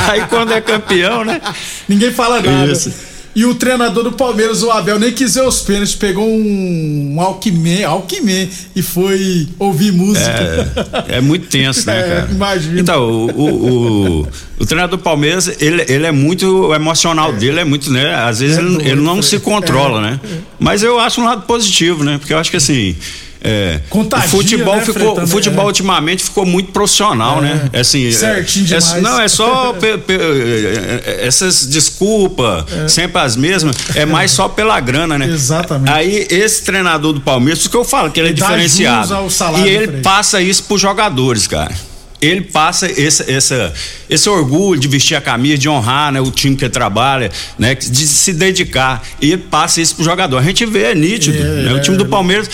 Aí 0.10 0.22
quando 0.28 0.52
é 0.52 0.60
campeão, 0.60 1.24
né? 1.24 1.40
Ninguém 1.88 2.12
fala 2.12 2.40
nada. 2.40 2.72
Isso. 2.72 3.09
E 3.34 3.44
o 3.44 3.54
treinador 3.54 4.02
do 4.02 4.12
Palmeiras, 4.12 4.62
o 4.62 4.70
Abel, 4.72 4.98
nem 4.98 5.12
quis 5.12 5.36
ver 5.36 5.44
os 5.44 5.60
pênaltis, 5.60 5.94
pegou 5.94 6.28
um, 6.28 7.14
um 7.14 7.20
alquimê, 7.20 7.84
alquimê 7.84 8.48
e 8.74 8.82
foi 8.82 9.48
ouvir 9.56 9.92
música. 9.92 11.04
É, 11.08 11.18
é 11.18 11.20
muito 11.20 11.46
tenso, 11.46 11.86
né, 11.86 11.94
cara? 12.02 12.28
É, 12.28 12.34
imagina. 12.34 12.80
Então, 12.80 13.08
o, 13.08 13.30
o, 13.30 14.20
o, 14.22 14.28
o, 14.58 14.66
treinador 14.66 14.98
do 14.98 15.02
Palmeiras, 15.02 15.48
ele, 15.60 15.84
ele 15.88 16.06
é 16.06 16.10
muito, 16.10 16.66
o 16.66 16.74
emocional 16.74 17.30
é. 17.30 17.36
dele 17.36 17.60
é 17.60 17.64
muito, 17.64 17.92
né? 17.92 18.14
Às 18.16 18.40
vezes 18.40 18.58
ele, 18.58 18.76
ele, 18.82 19.00
não 19.00 19.22
se 19.22 19.38
controla, 19.38 20.00
né? 20.00 20.20
Mas 20.58 20.82
eu 20.82 20.98
acho 20.98 21.20
um 21.20 21.24
lado 21.24 21.42
positivo, 21.42 22.02
né? 22.02 22.18
Porque 22.18 22.34
eu 22.34 22.38
acho 22.38 22.50
que 22.50 22.56
assim. 22.56 22.96
É, 23.42 23.80
Contagia, 23.88 24.26
o 24.26 24.30
futebol 24.30 24.76
né, 24.76 24.84
ficou, 24.84 25.22
o 25.22 25.26
futebol 25.26 25.64
é. 25.64 25.66
ultimamente 25.68 26.22
ficou 26.24 26.44
muito 26.44 26.72
profissional, 26.72 27.38
É. 27.38 27.40
né? 27.40 27.70
Assim, 27.72 28.12
Certinho 28.12 28.64
é, 28.66 28.78
demais. 28.78 29.02
não 29.02 29.18
é 29.20 29.28
só 29.28 29.72
pe- 29.72 29.96
pe- 29.96 30.12
é, 30.14 31.26
essas 31.26 31.64
desculpas, 31.66 32.64
sempre 32.88 33.18
as 33.20 33.36
mesmas, 33.36 33.74
é 33.94 34.04
mais 34.04 34.30
só 34.30 34.48
pela 34.48 34.78
grana, 34.80 35.16
né? 35.18 35.26
Exatamente. 35.26 35.90
Aí 35.90 36.26
esse 36.30 36.62
treinador 36.64 37.12
do 37.14 37.20
Palmeiras, 37.22 37.60
isso 37.60 37.70
que 37.70 37.76
eu 37.76 37.84
falo 37.84 38.10
que 38.10 38.20
ele 38.20 38.28
é 38.28 38.30
Ele 38.32 38.40
dá 38.40 38.46
diferenciado. 38.46 39.14
E 39.64 39.68
ele 39.68 40.02
passa 40.02 40.40
isso 40.42 40.64
pros 40.64 40.80
jogadores, 40.80 41.46
cara. 41.46 41.74
Ele 42.20 42.42
passa 42.42 42.86
esse, 42.86 43.32
essa, 43.32 43.72
esse 44.10 44.28
orgulho 44.28 44.78
de 44.78 44.86
vestir 44.86 45.14
a 45.16 45.22
camisa, 45.22 45.56
de 45.56 45.70
honrar 45.70 46.12
né, 46.12 46.20
o 46.20 46.30
time 46.30 46.54
que 46.54 46.64
ele 46.66 46.70
trabalha, 46.70 47.30
né, 47.58 47.74
de 47.74 48.06
se 48.06 48.34
dedicar. 48.34 49.02
E 49.22 49.32
ele 49.32 49.42
passa 49.50 49.80
isso 49.80 49.94
pro 49.94 50.04
jogador. 50.04 50.36
A 50.36 50.42
gente 50.42 50.66
vê, 50.66 50.82
é 50.90 50.94
nítido. 50.94 51.38
É, 51.38 51.62
né? 51.62 51.72
O 51.72 51.80
time 51.80 51.96
do 51.96 52.04
Palmeiras. 52.04 52.50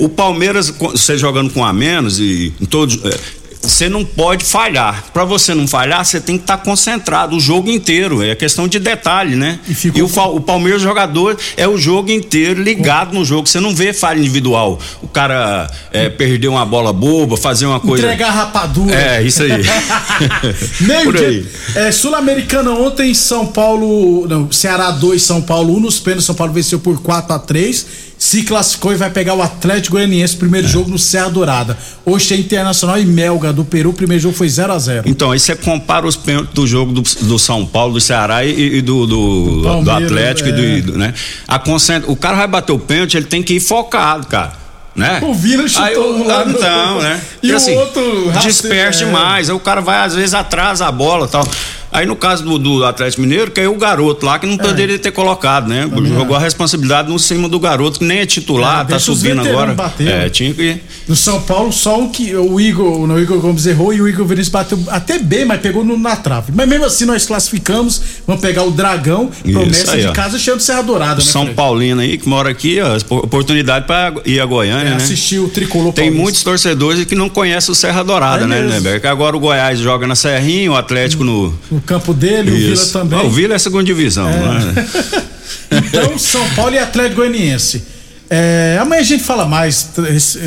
O 0.00 0.08
Palmeiras, 0.08 0.70
você 0.70 1.16
jogando 1.18 1.50
com 1.52 1.64
a 1.64 1.72
menos 1.72 2.18
e 2.18 2.52
em 2.60 2.64
todos. 2.64 2.98
é, 3.04 3.18
Você 3.62 3.90
não 3.90 4.02
pode 4.02 4.42
falhar. 4.46 5.04
Para 5.12 5.22
você 5.26 5.54
não 5.54 5.68
falhar, 5.68 6.02
você 6.02 6.18
tem 6.18 6.38
que 6.38 6.44
estar 6.44 6.56
concentrado 6.56 7.36
o 7.36 7.40
jogo 7.40 7.70
inteiro. 7.70 8.22
É 8.22 8.34
questão 8.34 8.66
de 8.66 8.78
detalhe, 8.78 9.36
né? 9.36 9.58
E, 9.94 10.00
o, 10.00 10.08
Fa- 10.08 10.28
o 10.28 10.40
Palmeiras 10.40 10.80
jogador 10.80 11.36
é 11.58 11.68
o 11.68 11.76
jogo 11.76 12.10
inteiro 12.10 12.62
ligado 12.62 13.12
no 13.12 13.22
jogo. 13.22 13.46
Você 13.46 13.60
não 13.60 13.74
vê 13.74 13.92
falha 13.92 14.18
individual. 14.18 14.78
O 15.02 15.06
cara 15.08 15.70
é, 15.92 16.08
perder 16.08 16.48
uma 16.48 16.64
bola 16.64 16.90
boba, 16.90 17.36
fazer 17.36 17.66
uma 17.66 17.78
coisa. 17.78 18.04
Entregar 18.06 18.30
rapadura. 18.30 18.94
É, 18.94 19.22
isso 19.22 19.42
aí. 19.42 19.50
Meio 20.80 21.12
dia. 21.12 21.28
aí. 21.28 21.46
É, 21.74 21.92
Sul-Americana 21.92 22.70
ontem, 22.70 23.12
São 23.14 23.46
Paulo. 23.46 24.26
Não, 24.26 24.50
Ceará 24.50 24.90
2, 24.90 25.22
São 25.22 25.42
Paulo 25.42 25.76
1 25.76 25.80
nos 25.80 26.00
pênaltis. 26.00 26.24
São 26.24 26.34
Paulo 26.34 26.52
venceu 26.52 26.78
por 26.80 27.00
4 27.02 27.34
a 27.34 27.38
3 27.38 28.09
Se 28.20 28.42
classificou 28.42 28.92
e 28.92 28.96
vai 28.96 29.08
pegar 29.08 29.32
o 29.32 29.40
Atlético 29.40 29.96
Goianiense, 29.96 30.36
primeiro 30.36 30.66
É. 30.66 30.70
jogo 30.70 30.90
no 30.90 30.98
Serra 30.98 31.30
Dourada. 31.30 31.78
Hoje 32.04 32.28
tem 32.28 32.40
Internacional 32.40 32.98
e 32.98 33.06
Melga 33.06 33.50
do 33.50 33.64
Peru. 33.64 33.88
O 33.88 33.92
primeiro 33.94 34.22
jogo 34.22 34.36
foi 34.36 34.46
0 34.46 34.74
a 34.74 34.78
0 34.78 35.04
Então, 35.08 35.30
aí 35.30 35.40
você 35.40 35.56
compara 35.56 36.06
os 36.06 36.16
pênaltis 36.16 36.52
do 36.52 36.66
jogo 36.66 36.92
do, 36.92 37.00
do 37.00 37.38
São 37.38 37.64
Paulo, 37.64 37.94
do 37.94 38.00
Ceará 38.00 38.44
e, 38.44 38.76
e 38.76 38.82
do, 38.82 39.06
do, 39.06 39.82
do, 39.82 39.90
Atlético 39.90 40.50
e 40.50 40.52
do- 40.52 40.60
é. 40.62 40.76
e 40.76 40.82
do, 40.82 40.98
né? 40.98 41.14
A 41.48 41.58
concentra, 41.58 42.10
o 42.12 42.14
cara 42.14 42.36
vai 42.36 42.46
bater 42.46 42.72
o 42.72 42.78
pênalti, 42.78 43.16
ele 43.16 43.24
tem 43.24 43.42
que 43.42 43.54
ir 43.54 43.60
focado, 43.60 44.26
cara. 44.26 44.52
Né? 44.94 45.20
O 45.22 45.32
Vina 45.32 45.66
chutou 45.66 45.84
Aí, 45.86 45.96
um 45.96 46.26
lado. 46.26 46.50
Então, 46.50 47.00
né? 47.00 47.18
E 47.42 47.50
o 47.54 47.74
outro 47.78 48.32
dispersa 48.42 49.02
é. 49.02 49.06
demais. 49.06 49.48
Aí 49.48 49.56
o 49.56 49.60
cara 49.60 49.80
vai, 49.80 50.04
às 50.04 50.14
vezes, 50.14 50.34
atrasa 50.34 50.86
a 50.86 50.92
bola 50.92 51.24
e 51.24 51.30
tal. 51.30 51.48
Aí 51.92 52.06
no 52.06 52.14
caso 52.14 52.44
do, 52.44 52.58
do 52.58 52.84
Atlético 52.84 53.22
Mineiro, 53.22 53.50
caiu 53.50 53.72
o 53.74 53.78
garoto 53.78 54.24
lá 54.24 54.38
que 54.38 54.46
não 54.46 54.56
poderia 54.56 54.98
ter 54.98 55.10
colocado, 55.10 55.68
né? 55.68 55.88
Jogou 56.14 56.36
a 56.36 56.38
responsabilidade 56.38 57.08
no 57.10 57.18
cima 57.18 57.48
do 57.48 57.58
garoto, 57.58 57.98
que 57.98 58.04
nem 58.04 58.18
é 58.18 58.26
titular, 58.26 58.82
É, 58.82 58.92
tá 58.92 58.98
subindo 58.98 59.40
agora. 59.40 59.74
é, 60.00 60.28
tinha 60.28 60.54
que. 60.54 60.78
No 61.08 61.16
São 61.16 61.40
Paulo, 61.42 61.72
só 61.72 62.00
o 62.00 62.10
que 62.10 62.34
o 62.36 62.60
Igor, 62.60 63.06
não, 63.06 63.16
o 63.16 63.20
Igor 63.20 63.40
Gomes 63.40 63.66
errou 63.66 63.92
e 63.92 64.00
o 64.00 64.08
Igor 64.08 64.24
Vinícius 64.24 64.48
bateu 64.50 64.78
até 64.88 65.18
bem, 65.18 65.44
mas 65.44 65.60
pegou 65.60 65.84
no- 65.84 65.98
na 65.98 66.14
trave. 66.14 66.52
Mas 66.54 66.68
mesmo 66.68 66.84
assim 66.84 67.04
nós 67.04 67.26
classificamos, 67.26 68.00
vamos 68.26 68.40
pegar 68.40 68.62
o 68.62 68.70
Dragão, 68.70 69.30
promessa 69.42 69.92
aí, 69.92 70.02
de 70.02 70.06
ó. 70.08 70.12
casa 70.12 70.38
cheio 70.38 70.56
de 70.56 70.62
Serra 70.62 70.82
Dourada, 70.82 71.16
né, 71.16 71.20
São 71.22 71.42
Fred? 71.42 71.56
Paulino 71.56 72.00
aí, 72.00 72.16
que 72.18 72.28
mora 72.28 72.50
aqui, 72.50 72.80
ó, 72.80 72.96
opor- 72.96 73.24
oportunidade 73.24 73.86
para 73.86 74.14
ir 74.24 74.40
a 74.40 74.44
Goiânia, 74.46 74.86
É, 74.86 74.90
né? 74.90 74.96
assistir 74.96 75.38
o 75.40 75.48
tricolor 75.48 75.92
Tem 75.92 76.04
paulista. 76.04 76.22
muitos 76.22 76.42
torcedores 76.44 77.04
que 77.04 77.14
não 77.16 77.28
conhecem 77.28 77.72
o 77.72 77.74
Serra 77.74 78.02
Dourada, 78.04 78.44
É 78.44 78.46
né, 78.46 78.60
mesmo. 78.62 78.70
Neber? 78.74 79.00
Que 79.00 79.06
agora 79.08 79.36
o 79.36 79.40
Goiás 79.40 79.78
joga 79.80 80.06
na 80.06 80.14
Serrinha, 80.14 80.70
o 80.70 80.76
Atlético 80.76 81.24
no. 81.24 81.52
No 81.70 81.79
campo 81.80 82.12
dele, 82.14 82.50
o 82.50 82.54
Vila 82.56 82.74
Isso. 82.74 82.92
também. 82.92 83.18
Ah, 83.18 83.22
o 83.22 83.30
Vila 83.30 83.54
é 83.54 83.58
segunda 83.58 83.84
divisão, 83.84 84.28
É. 84.28 84.36
né? 84.38 84.86
Então, 85.72 86.18
São 86.18 86.48
Paulo 86.50 86.74
e 86.74 86.78
Atlético 86.78 87.16
Goianiense. 87.16 87.84
É, 88.28 88.78
amanhã 88.80 89.00
a 89.00 89.04
gente 89.04 89.22
fala 89.22 89.44
mais, 89.44 89.88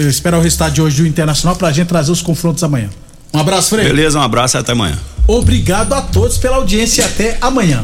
esperar 0.10 0.38
o 0.38 0.42
resultado 0.42 0.74
de 0.74 0.82
hoje 0.82 1.02
do 1.02 1.08
Internacional 1.08 1.56
pra 1.56 1.72
gente 1.72 1.88
trazer 1.88 2.12
os 2.12 2.22
confrontos 2.22 2.64
amanhã. 2.64 2.90
Um 3.34 3.40
abraço, 3.40 3.70
Frei. 3.72 3.86
Beleza, 3.86 4.20
um 4.20 4.22
abraço 4.22 4.56
e 4.56 4.60
até 4.60 4.72
amanhã. 4.74 4.98
Obrigado 5.28 5.94
a 5.94 6.02
todos 6.02 6.38
pela 6.38 6.58
audiência 6.58 7.02
e 7.02 7.06
até 7.06 7.38
amanhã. 7.42 7.84